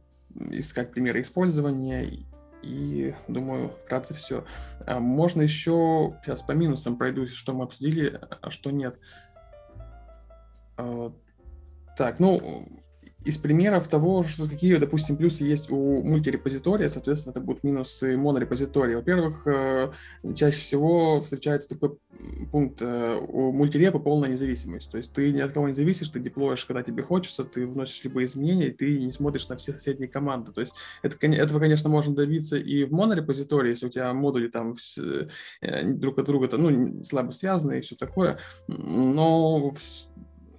[0.51, 2.05] искать примеры использования.
[2.05, 4.47] и- думаю, вкратце все.
[4.99, 8.99] можно еще, сейчас по минусам пройдусь, что мы обсудили, а что нет.
[10.79, 11.13] А,
[11.97, 12.67] Так, ну,
[13.25, 18.97] из примеров того, что какие, допустим, плюсы есть у мультирепозитория, соответственно, это будут минусы монорепозитория.
[18.97, 19.93] Во-первых, э,
[20.35, 21.97] чаще всего встречается такой
[22.53, 24.91] пункт э, у мультирепа полная независимость.
[24.91, 28.05] То есть ты ни от кого не зависишь, ты деплоишь, когда тебе хочется, ты вносишь
[28.05, 30.53] любые изменения, ты не смотришь на все соседние команды.
[30.53, 34.77] То есть это, этого, конечно, можно добиться и в монорепозитории, если у тебя модули там
[34.99, 38.39] э, друг от друга ну, слабо связаны и все такое.
[38.69, 39.73] Но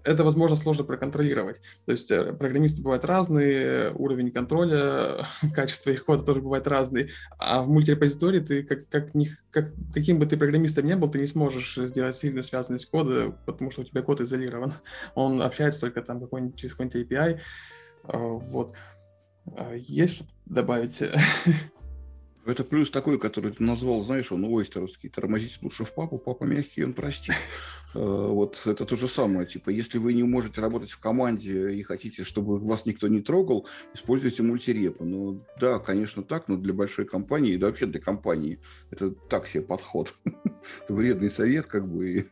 [0.05, 1.61] это, возможно, сложно проконтролировать.
[1.85, 7.09] То есть э, программисты бывают разные, уровень контроля, качество их кода тоже бывает разный.
[7.37, 11.19] А в мультирепозитории ты, как, как, них, как, каким бы ты программистом не был, ты
[11.19, 14.73] не сможешь сделать сильную связанность кода, потому что у тебя код изолирован.
[15.15, 17.39] Он общается только там какой-нибудь, через какой-нибудь API.
[18.03, 18.73] А, Вот.
[19.57, 21.01] А, Есть что добавить?
[22.45, 25.09] Это плюс такой, который ты назвал, знаешь, он ойстеровский.
[25.09, 27.35] Тормозить лучше в папу, папа мягкий, он простит.
[27.97, 29.45] Э, вот это то же самое.
[29.45, 33.67] Типа, если вы не можете работать в команде и хотите, чтобы вас никто не трогал,
[33.93, 35.05] используйте мультирепы.
[35.05, 38.59] Ну, да, конечно, так, но для большой компании, да вообще для компании,
[38.91, 40.13] это так себе подход.
[40.25, 42.27] Это вредный совет, как бы,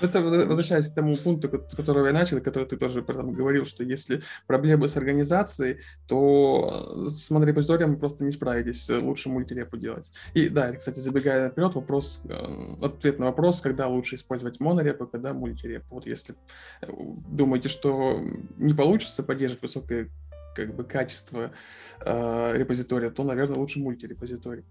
[0.00, 3.84] это возвращаясь к тому пункту, с которого я начал, который ты тоже потом говорил, что
[3.84, 10.12] если проблемы с организацией, то с монорепозиторием просто не справитесь, лучше мультирепу делать.
[10.34, 15.32] И да, кстати, забегая наперед, вопрос, э, ответ на вопрос, когда лучше использовать монорепу, когда
[15.32, 15.86] мультирепу.
[15.90, 16.34] Вот если
[16.80, 16.86] э,
[17.28, 18.20] думаете, что
[18.56, 20.08] не получится поддерживать высокое
[20.54, 21.52] как бы качество
[22.00, 24.64] э, репозитория, то, наверное, лучше мультирепозиторий.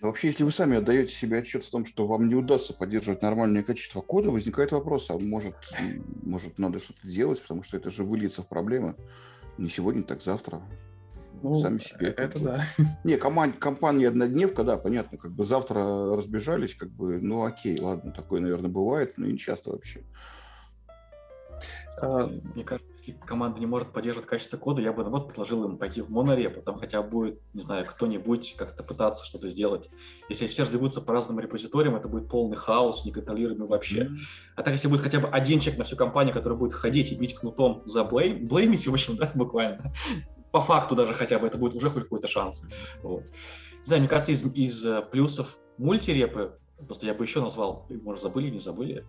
[0.00, 3.62] Вообще, если вы сами отдаете себе отчет в том, что вам не удастся поддерживать нормальное
[3.62, 5.56] качество кода, возникает вопрос, а может,
[6.22, 8.94] может надо что-то делать, потому что это же выльется в проблемы.
[9.56, 10.60] Не сегодня, так завтра.
[11.42, 12.08] Ну, Сами себе.
[12.08, 12.64] Это да.
[13.04, 18.12] Не, команд, компания однодневка, да, понятно, как бы завтра разбежались, как бы, ну окей, ладно,
[18.12, 20.02] такое, наверное, бывает, но не часто вообще.
[22.00, 25.78] А, мне кажется, если команда не может поддерживать качество кода, я бы наоборот предложил им
[25.78, 29.88] пойти в монорепо, там хотя бы будет, не знаю, кто-нибудь как-то пытаться что-то сделать.
[30.28, 34.04] Если все разбегутся по разным репозиториям, это будет полный хаос, неконтролируемый вообще.
[34.04, 34.16] Mm-hmm.
[34.56, 37.14] А так, если будет хотя бы один человек на всю компанию, который будет ходить и
[37.14, 39.92] бить кнутом за блейм, блеймить, в общем, да, буквально,
[40.50, 42.64] по факту даже хотя бы, это будет уже хоть какой-то шанс.
[43.02, 43.22] Вот.
[43.22, 48.22] Не знаю, мне кажется, из, из э, плюсов мультирепы, просто я бы еще назвал, может,
[48.22, 49.06] забыли, не забыли,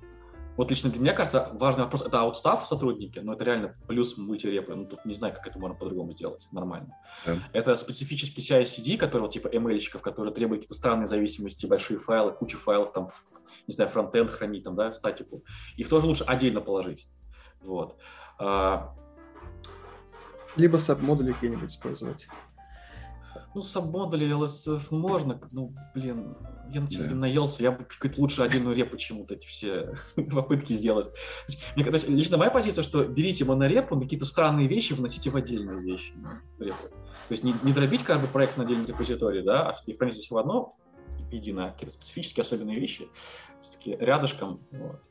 [0.57, 4.75] вот лично для меня кажется, важный вопрос это аутстав сотрудники, но это реально плюс мультирепы.
[4.75, 6.97] Ну, тут не знаю, как это можно по-другому сделать нормально.
[7.25, 7.37] Да.
[7.53, 12.57] Это специфический CI-CD, который вот, типа ML-чиков, которые требуют какие-то странные зависимости, большие файлы, кучу
[12.57, 13.07] файлов, там,
[13.67, 15.43] не знаю, фронтенд хранить, там, да, статику.
[15.75, 17.07] Их тоже лучше отдельно положить.
[17.61, 17.97] Вот.
[18.39, 18.95] А...
[20.55, 22.27] Либо саб-модули какие-нибудь использовать.
[23.55, 26.35] Ну, сабмодули LSF можно, ну, блин,
[26.69, 27.15] я на да.
[27.15, 31.07] наелся, я бы какую-то лучше отдельную репу чему-то эти все попытки сделать.
[31.75, 35.81] Мне, то есть, лично моя позиция, что берите монорепу, какие-то странные вещи вносите в отдельные
[35.81, 36.13] вещи.
[36.57, 36.87] В репу.
[37.27, 40.15] То есть не, не дробить как бы проект на отдельный репозиторий, да, а все-таки хранить
[40.15, 40.77] все в одно,
[41.31, 43.07] едино, какие-то специфические особенные вещи,
[43.61, 45.01] все-таки рядышком, вот.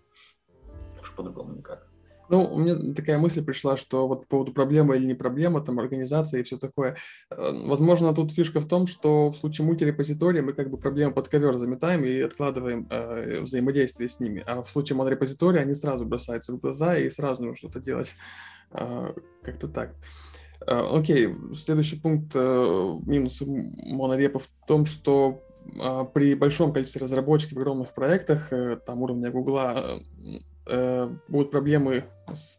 [1.01, 1.86] Уж по-другому никак.
[2.29, 5.79] Ну, у меня такая мысль пришла, что вот по поводу проблемы или не проблема, там,
[5.79, 6.97] организация и все такое.
[7.31, 11.29] Э, возможно, тут фишка в том, что в случае мультирепозитория мы как бы проблему под
[11.29, 14.43] ковер заметаем и откладываем э, взаимодействие с ними.
[14.47, 18.15] А в случае монорепозитория они сразу бросаются в глаза и сразу нужно что-то делать.
[18.73, 19.13] Э,
[19.43, 19.95] как-то так.
[20.67, 25.43] Э, окей, следующий пункт э, минуса монорепа в том, что
[26.15, 30.01] при большом количестве разработчиков в огромных проектах, э, там уровня Гугла,
[30.67, 32.59] э, будут проблемы с,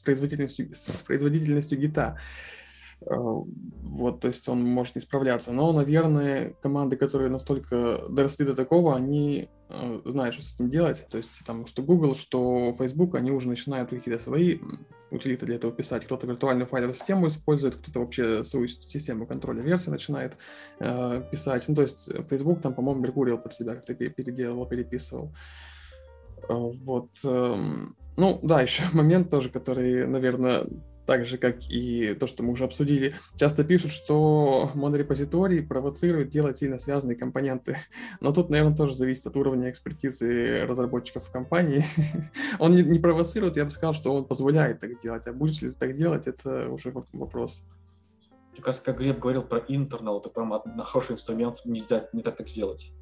[0.00, 2.18] производительностью, с производительностью гита.
[3.00, 5.52] Э, вот, то есть он может не справляться.
[5.52, 11.06] Но, наверное, команды, которые настолько доросли до такого, они э, знают, что с этим делать.
[11.10, 14.58] То есть там что Google, что Facebook, они уже начинают какие-то свои
[15.10, 16.04] утилиты для этого писать.
[16.04, 20.36] Кто-то виртуальную файловую систему использует, кто-то вообще свою систему контроля версии начинает
[20.80, 21.64] э, писать.
[21.68, 25.34] Ну, то есть Facebook там, по-моему, Mercurial под себя как-то переделывал, переписывал.
[26.48, 27.10] Э, вот.
[27.24, 30.66] Эм, ну, да, еще момент тоже, который, наверное,
[31.06, 36.58] так же, как и то, что мы уже обсудили, часто пишут, что монорепозиторий провоцирует делать
[36.58, 37.76] сильно связанные компоненты.
[38.20, 41.84] Но тут, наверное, тоже зависит от уровня экспертизы разработчиков в компании.
[42.58, 45.26] он не, провоцирует, я бы сказал, что он позволяет так делать.
[45.26, 47.64] А будешь ли ты так делать, это уже вопрос.
[48.60, 50.52] Кажется, как Глеб говорил про internal, это прям
[50.84, 52.92] хороший инструмент нельзя не так так сделать.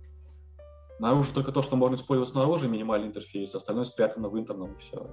[1.00, 5.10] Наружу только то, что можно использовать снаружи, минимальный интерфейс, остальное спрятано в интерном, все.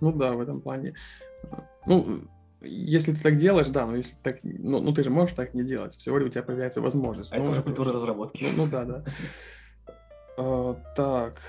[0.00, 0.94] Ну да, в этом плане.
[1.86, 2.22] Ну,
[2.60, 5.62] если ты так делаешь, да, но если так, ну, ну ты же можешь так не
[5.62, 7.32] делать, всего лишь у тебя появляется возможность.
[7.32, 8.44] А ну, это уже культура разработки.
[8.44, 9.04] Ну, ну да, да.
[10.36, 11.40] А, так.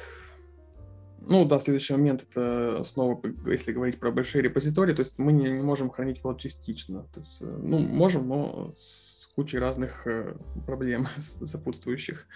[1.20, 5.50] Ну да, следующий момент это снова, если говорить про большие репозитории, то есть мы не,
[5.50, 7.04] не можем хранить код частично.
[7.14, 10.36] То есть, э, ну, можем, но с кучей разных э,
[10.66, 12.28] проблем сопутствующих.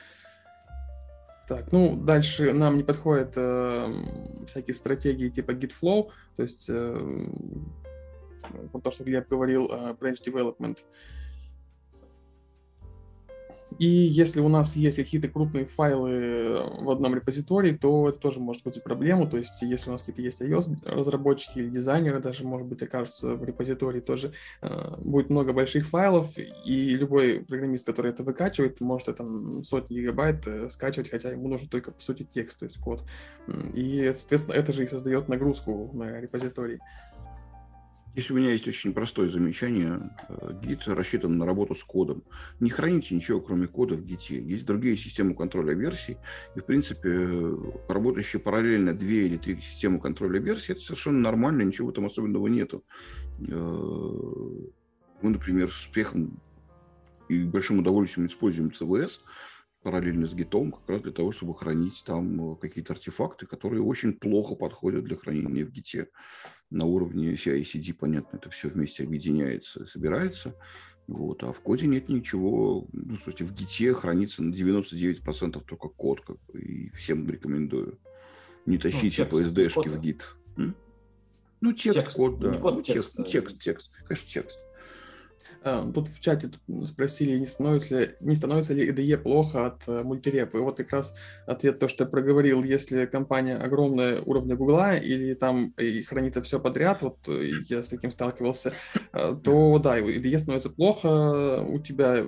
[1.52, 3.94] Так, ну, дальше нам не подходят э,
[4.48, 7.28] всякие стратегии типа GitFlow, то есть э,
[8.82, 10.78] то, что Глеб говорил, э, branch development.
[10.78, 11.21] Э,
[13.80, 18.64] и если у нас есть какие-то крупные файлы в одном репозитории, то это тоже может
[18.64, 19.28] быть проблему.
[19.28, 23.44] То есть, если у нас какие-то есть iOS-разработчики или дизайнеры, даже, может быть, окажутся в
[23.44, 29.64] репозитории, тоже э, будет много больших файлов, и любой программист, который это выкачивает, может там
[29.64, 33.04] сотни гигабайт э, скачивать, хотя ему нужен только, по сути, текст, то есть код.
[33.74, 36.80] И, соответственно, это же и создает нагрузку на репозиторий.
[38.14, 40.12] Здесь у меня есть очень простое замечание.
[40.28, 42.24] Э, гид рассчитан на работу с кодом.
[42.60, 44.42] Не храните ничего, кроме кода в гите.
[44.42, 46.18] Есть другие системы контроля версий.
[46.56, 47.30] И, в принципе,
[47.88, 52.84] работающие параллельно две или три системы контроля версий, это совершенно нормально, ничего там особенного нету.
[53.48, 53.54] Э,
[55.22, 56.42] мы, например, с успехом
[57.30, 59.20] и большим удовольствием используем CVS
[59.84, 64.14] параллельно с гитом, как раз для того, чтобы хранить там э, какие-то артефакты, которые очень
[64.14, 66.10] плохо подходят для хранения в гите
[66.70, 70.56] на уровне CI-CD, понятно, это все вместе объединяется, собирается.
[71.08, 71.44] Вот.
[71.44, 72.88] А в коде нет ничего.
[72.94, 76.22] Ну, в смысле, в гите хранится на 99% только код.
[76.22, 78.00] Как бы, и всем рекомендую.
[78.66, 80.36] Не ну, тащите ну, PSD-шки в гит.
[80.58, 80.76] М?
[81.60, 82.58] Ну, текст, текст код, да.
[82.58, 83.92] Код, ну, текст, текст, текст, текст.
[84.08, 84.60] Конечно, текст.
[85.64, 86.50] Эм, тут в чате
[86.88, 90.58] спросили, не становится, ли, не становится ли IDE плохо от э, мультирепа.
[90.58, 91.14] И вот как раз
[91.46, 92.64] ответ то, что я проговорил.
[92.64, 97.90] Если компания огромная уровня Гугла или там и хранится все подряд, вот э, я с
[97.90, 98.74] таким сталкивался,
[99.14, 102.26] э, то да, IDE становится плохо, у тебя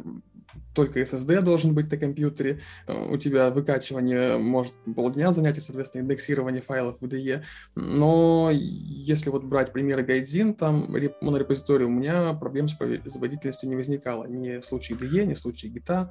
[0.74, 6.62] только SSD должен быть на компьютере, у тебя выкачивание может полдня занять, и, соответственно, индексирование
[6.62, 7.44] файлов в IDE.
[7.76, 14.26] Но если вот брать примеры Гайдзин, там монорепозиторий, у меня проблем с производительностью не возникало
[14.26, 16.10] ни в случае IDE, ни в случае Git.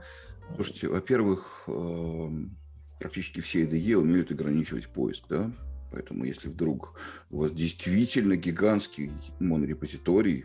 [0.57, 2.57] Слушайте, во-первых, эм,
[2.99, 5.51] практически все IDE умеют ограничивать поиск, да?
[5.91, 6.99] Поэтому если вдруг
[7.31, 10.45] у вас действительно гигантский монорепозиторий,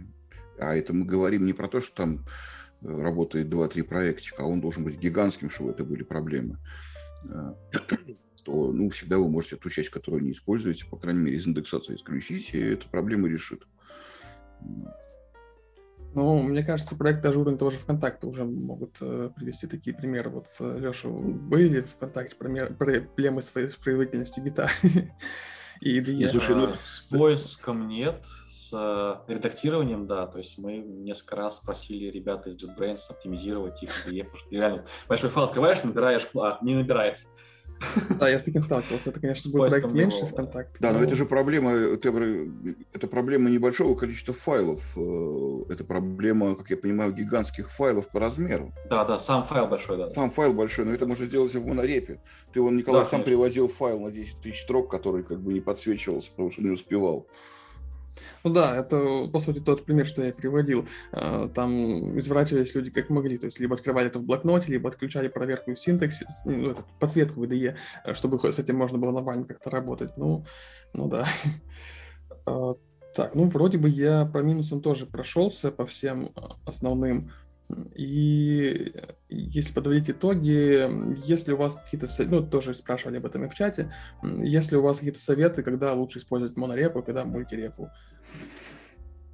[0.60, 2.26] а это мы говорим не про то, что там
[2.82, 6.58] работает 2-3 проектика, а он должен быть гигантским, чтобы это были проблемы,
[7.24, 7.54] э,
[8.44, 11.96] то ну, всегда вы можете ту часть, которую не используете, по крайней мере, из индексации
[11.96, 13.66] исключить, и эта проблема решит.
[16.14, 20.30] Ну, мне кажется, проекты ажурные тоже ВКонтакте уже могут э, привести такие примеры.
[20.32, 24.70] Вот, э, Леша, были в ВКонтакте пример, проблемы с производительностью гита
[25.82, 26.28] и IDE?
[26.30, 28.26] Слушай, ну, с поиском нет,
[28.70, 34.24] с редактированием, да, то есть мы несколько раз просили ребят из JetBrains оптимизировать их IDE,
[34.24, 37.28] потому что реально большой файл открываешь, набираешь, а, не набирается.
[38.20, 39.12] Да, я с таким сталкивался.
[39.12, 40.78] Это, конечно, будет проект меньше ВКонтакте.
[40.80, 44.82] Да, но это же проблема, это проблема небольшого количества файлов.
[44.98, 48.74] Э, это проблема, как я понимаю, гигантских файлов по размеру.
[48.90, 50.10] Да, да, сам файл большой, да.
[50.10, 52.22] Сам файл большой, но это можно сделать в монорепе.
[52.52, 53.30] Ты, вон, Николай, да, сам конечно.
[53.30, 57.28] привозил файл на 10 тысяч строк, который как бы не подсвечивался, потому что не успевал.
[58.44, 60.88] Ну да, это, по сути, тот пример, что я приводил.
[61.12, 65.28] А, там изворачивались люди как могли, то есть либо открывали это в блокноте, либо отключали
[65.28, 70.18] проверку синтаксис, ну, подсветку VDE, э, чтобы с этим можно было нормально как-то работать.
[70.18, 70.46] Ну,
[70.94, 71.28] ну да.
[72.46, 72.76] А,
[73.16, 76.32] так, ну вроде бы я по минусам тоже прошелся по всем
[76.66, 77.32] основным
[77.96, 78.94] и
[79.30, 80.88] если подводить итоги,
[81.26, 83.92] если у вас какие-то, ну, тоже спрашивали об этом и в чате,
[84.24, 87.90] если у вас какие-то советы, когда лучше использовать монорепу, когда мультирепу?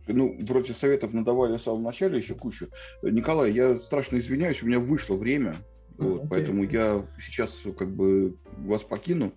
[0.08, 2.68] Ну, против советов надавали в самом начале еще кучу.
[3.04, 5.56] Николай, я страшно извиняюсь, у меня вышло время,
[5.98, 6.28] вот, okay.
[6.30, 9.34] поэтому я сейчас как бы вас покину.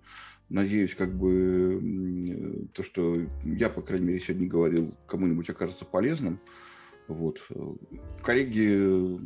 [0.49, 6.39] Надеюсь, как бы то, что я, по крайней мере, сегодня говорил, кому-нибудь окажется полезным.
[7.07, 7.39] Вот.
[8.21, 9.19] Коллеги,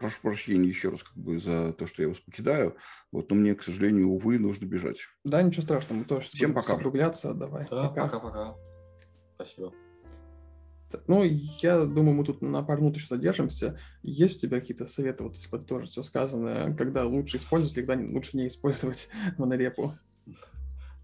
[0.00, 2.76] прошу прощения еще раз как бы за то, что я вас покидаю.
[3.12, 4.98] Вот, но мне, к сожалению, увы, нужно бежать.
[5.24, 6.74] Да, ничего страшного, мы тоже Всем пока.
[6.74, 7.34] закругляться.
[7.34, 7.66] Давай.
[7.70, 8.56] Да, пока-пока.
[9.36, 9.72] Спасибо.
[11.06, 13.78] Ну, я думаю, мы тут на пару минут еще задержимся.
[14.02, 18.36] Есть у тебя какие-то советы, вот если тоже все сказано, когда лучше использовать, когда лучше
[18.36, 19.08] не использовать
[19.38, 19.94] монорепу?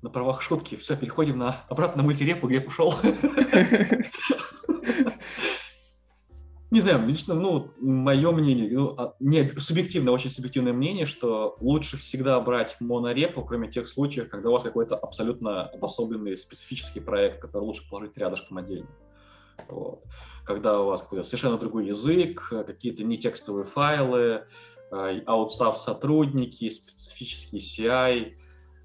[0.02, 0.76] На правах шутки.
[0.76, 2.94] Все, переходим на обратно на мультирепу, где ушел.
[6.72, 11.96] Не знаю, лично, ну, мое мнение, ну, а, не, субъективное, очень субъективное мнение, что лучше
[11.96, 17.62] всегда брать монорепу, кроме тех случаев, когда у вас какой-то абсолютно обособленный специфический проект, который
[17.62, 18.88] лучше положить рядышком отдельно.
[19.68, 20.02] Вот.
[20.44, 24.42] Когда у вас какой-то совершенно другой язык, какие-то нетекстовые файлы,
[24.90, 28.32] а, аутстав сотрудники, специфический CI,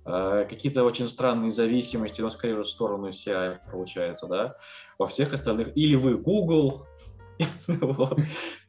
[0.06, 4.56] а, какие-то очень странные зависимости, но скорее в сторону CI получается, да,
[5.00, 6.86] во всех остальных, или вы Google,
[7.68, 8.20] вот.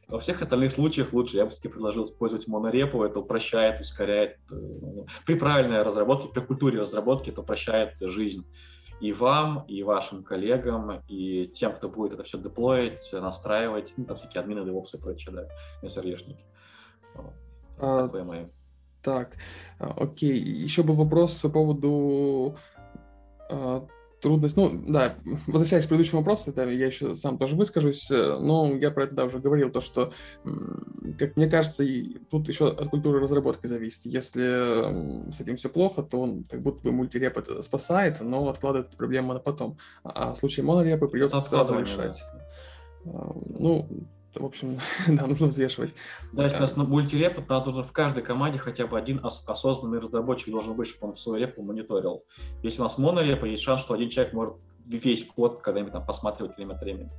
[0.07, 4.37] Во всех остальных случаях лучше я бы все предложил использовать монорепу, это упрощает, ускоряет.
[4.51, 4.55] Э,
[5.25, 8.45] при правильной разработке, при культуре разработки это упрощает жизнь
[8.99, 14.17] и вам, и вашим коллегам, и тем, кто будет это все деплоить, настраивать, ну, там
[14.17, 15.47] всякие админы, DevOps и прочее, да,
[15.87, 16.43] SRE-шники.
[17.15, 17.33] Вот.
[17.79, 18.49] А, Такое мое.
[19.01, 19.35] Так,
[19.79, 20.39] а, окей.
[20.39, 22.55] Еще был вопрос по поводу
[23.51, 23.85] а,
[24.23, 28.73] трудность, ну да, возвращаясь к предыдущему вопросу, это я еще сам тоже выскажусь, э, но
[28.75, 30.13] я про это да, уже говорил, то что,
[31.19, 34.05] как мне кажется, и тут еще от культуры разработки зависит.
[34.05, 38.87] Если с этим все плохо, то он как будто бы мультиреп это спасает, но откладывает
[38.87, 39.77] эту проблему на потом.
[40.03, 42.23] А в случае монорепа придется сразу решать.
[43.05, 43.27] Да.
[43.59, 43.89] Ну,
[44.39, 45.93] в общем, да, нужно взвешивать.
[46.31, 50.51] Да, нас на мультиреп, то должен в каждой команде хотя бы один ос- осознанный разработчик
[50.51, 52.23] должен быть, чтобы он свою репу мониторил.
[52.61, 54.55] Если у нас монорепа, есть шанс, что один человек может
[54.85, 57.11] весь код когда-нибудь там посматривать время от времени.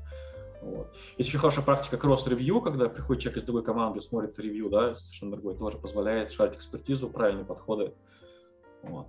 [0.63, 0.91] Вот.
[1.19, 5.33] Есть еще хорошая практика кросс-ревью, когда приходит человек из другой команды, смотрит ревью, да, совершенно
[5.33, 7.93] другой, тоже позволяет шарить экспертизу, правильные подходы.
[8.83, 9.07] Вот.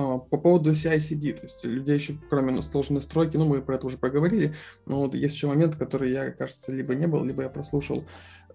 [0.00, 3.86] А, по поводу CI/CD, то есть людей еще, кроме сложной настройки, ну, мы про это
[3.86, 4.54] уже поговорили,
[4.86, 8.04] но вот есть еще момент, который я, кажется, либо не был, либо я прослушал.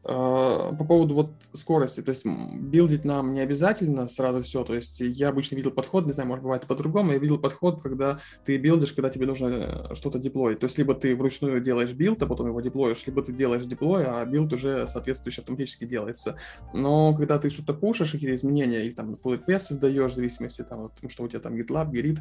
[0.07, 4.99] А, по поводу вот скорости, то есть билдить нам не обязательно сразу все, то есть
[4.99, 8.93] я обычно видел подход, не знаю, может бывает по-другому, я видел подход, когда ты билдишь,
[8.93, 12.47] когда тебе нужно э, что-то деплоить, то есть либо ты вручную делаешь build, а потом
[12.47, 16.37] его деплоишь, либо ты делаешь деплой, а build уже соответствующе автоматически делается.
[16.71, 20.85] Но когда ты что-то пушишь, какие-то изменения, или там pull request создаешь, в зависимости там,
[20.85, 22.19] от, что у тебя там GitLab, Git,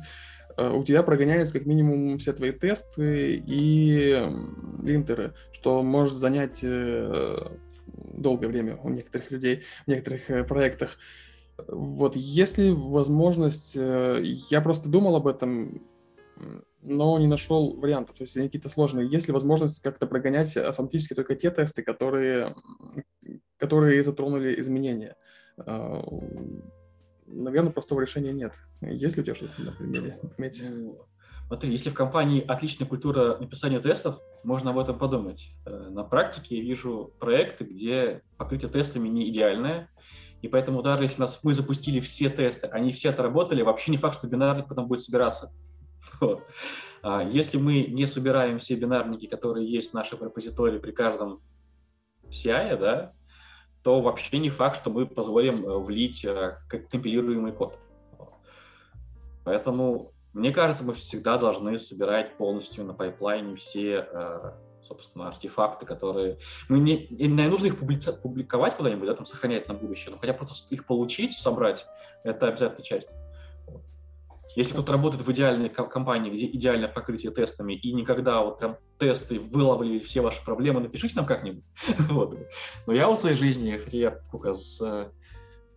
[0.56, 4.26] э, у тебя прогоняются как минимум все твои тесты и
[4.82, 7.58] линтеры, что может занять э,
[7.96, 10.98] долгое время у некоторых людей, в некоторых э, проектах.
[11.68, 15.82] Вот, если возможность, э, я просто думал об этом,
[16.82, 19.08] но не нашел вариантов, то есть они какие-то сложные.
[19.08, 22.56] Есть ли возможность как-то прогонять автоматически только те тесты, которые,
[23.56, 25.16] которые затронули изменения?
[25.58, 26.00] Э,
[27.26, 28.52] Наверное, простого решения нет.
[28.82, 30.18] Есть ли у тебя что-то на примере?
[31.54, 35.52] Смотри, если в компании отличная культура написания тестов, можно об этом подумать.
[35.64, 39.88] Э, на практике я вижу проекты, где покрытие тестами не идеальное,
[40.42, 44.18] и поэтому даже если нас, мы запустили все тесты, они все отработали, вообще не факт,
[44.18, 45.52] что бинарник потом будет собираться.
[46.20, 46.42] Вот.
[47.04, 51.40] А если мы не собираем все бинарники, которые есть в нашей репозитории при каждом
[52.30, 53.12] CI, да,
[53.84, 57.78] то вообще не факт, что мы позволим э, влить э, компилируемый код.
[59.44, 64.52] Поэтому мне кажется, мы всегда должны собирать полностью на пайплайне все, э,
[64.82, 66.38] собственно, артефакты, которые...
[66.68, 70.74] Ну, не, не нужно их публиковать куда-нибудь, да, там, сохранять на будущее, но хотя просто
[70.74, 71.86] их получить, собрать,
[72.24, 73.10] это обязательная часть.
[74.56, 79.38] Если кто-то работает в идеальной компании, где идеальное покрытие тестами, и никогда вот прям тесты
[79.38, 81.64] выловили все ваши проблемы, напишите нам как-нибудь.
[82.86, 85.10] Но я в своей жизни, хотя я сколько, с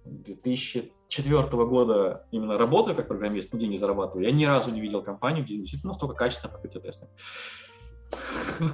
[0.06, 5.02] 2000 четвертого года именно работаю как программист, но деньги зарабатываю, я ни разу не видел
[5.02, 7.08] компанию, где действительно настолько качественно покрытие тесты.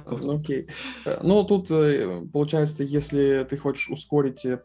[0.06, 0.68] Окей.
[1.04, 1.18] Okay.
[1.22, 4.56] Ну, тут э, получается, если ты хочешь ускорить э,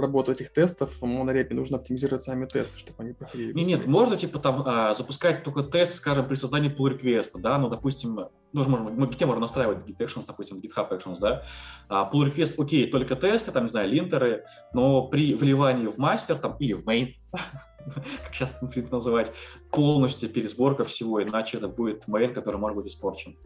[0.00, 3.52] работу этих тестов в монорепе нужно оптимизировать сами тесты, чтобы они проходили.
[3.52, 7.58] Нет, нет, можно типа там а, запускать только тест, скажем, при создании pull request, да,
[7.58, 11.44] ну, допустим, ну, можно, мы где можно настраивать Git Actions, допустим, GitHub Actions, да,
[11.88, 16.36] а, pull request, окей, только тесты, там, не знаю, линтеры, но при вливании в мастер,
[16.36, 19.32] там, или в main, как сейчас это принято называть,
[19.70, 23.36] полностью пересборка всего, иначе это будет main, который может быть испорчен.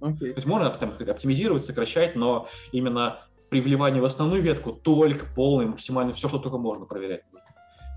[0.00, 0.18] Okay.
[0.18, 3.20] То есть можно там, оптимизировать, сокращать, но именно
[3.52, 7.20] при вливании в основную ветку только полный, максимально все, что только можно проверять.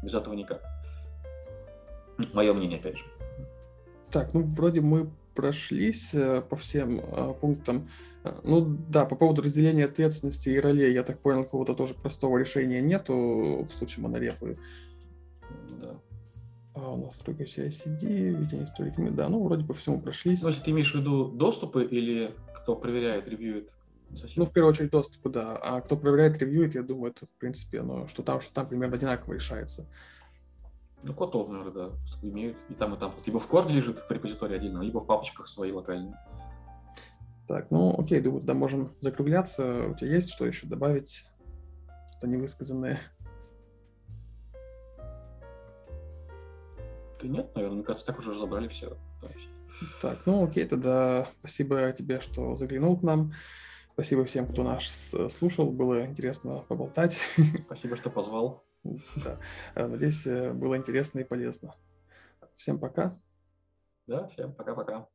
[0.04, 0.62] Без этого никак.
[2.34, 3.06] Мое мнение, опять же.
[4.12, 7.88] Так, ну вроде мы прошлись э, по всем э, пунктам.
[8.26, 12.38] Э, ну да, по поводу разделения ответственности и ролей, я так понял, какого-то тоже простого
[12.38, 14.58] решения нету в случае монорепы.
[15.82, 15.96] Да.
[16.74, 20.42] А у нас только CICD, ведение историками, да, ну вроде по всему прошлись.
[20.42, 23.70] Ну, если ты имеешь в виду доступы или кто проверяет, ревьюет?
[24.16, 24.44] Совсем.
[24.44, 25.58] Ну, в первую очередь, доступы, да.
[25.58, 28.96] А кто проверяет, ревьюет, я думаю, это, в принципе, оно, что там, что там примерно
[28.96, 29.88] одинаково решается.
[31.04, 31.92] Ну, котов, наверное, да,
[32.22, 32.58] имеют.
[32.70, 33.14] И там, и там.
[33.26, 36.16] Либо в корде лежит в репозитории отдельно, либо в папочках свои локальные.
[37.48, 39.90] Так, ну, окей, думаю, тогда можем закругляться.
[39.90, 41.26] У тебя есть что еще добавить?
[42.18, 43.00] Что невысказанное?
[47.22, 48.98] Да нет, наверное, мне кажется, так уже разобрали все.
[50.02, 53.34] Так, ну окей, тогда спасибо тебе, что заглянул к нам.
[53.96, 55.72] Спасибо всем, кто нас слушал.
[55.72, 57.22] Было интересно поболтать.
[57.66, 58.66] Спасибо, что позвал.
[58.84, 59.40] Да.
[59.74, 61.74] Надеюсь, было интересно и полезно.
[62.58, 63.18] Всем пока.
[64.06, 65.08] Да, всем пока-пока.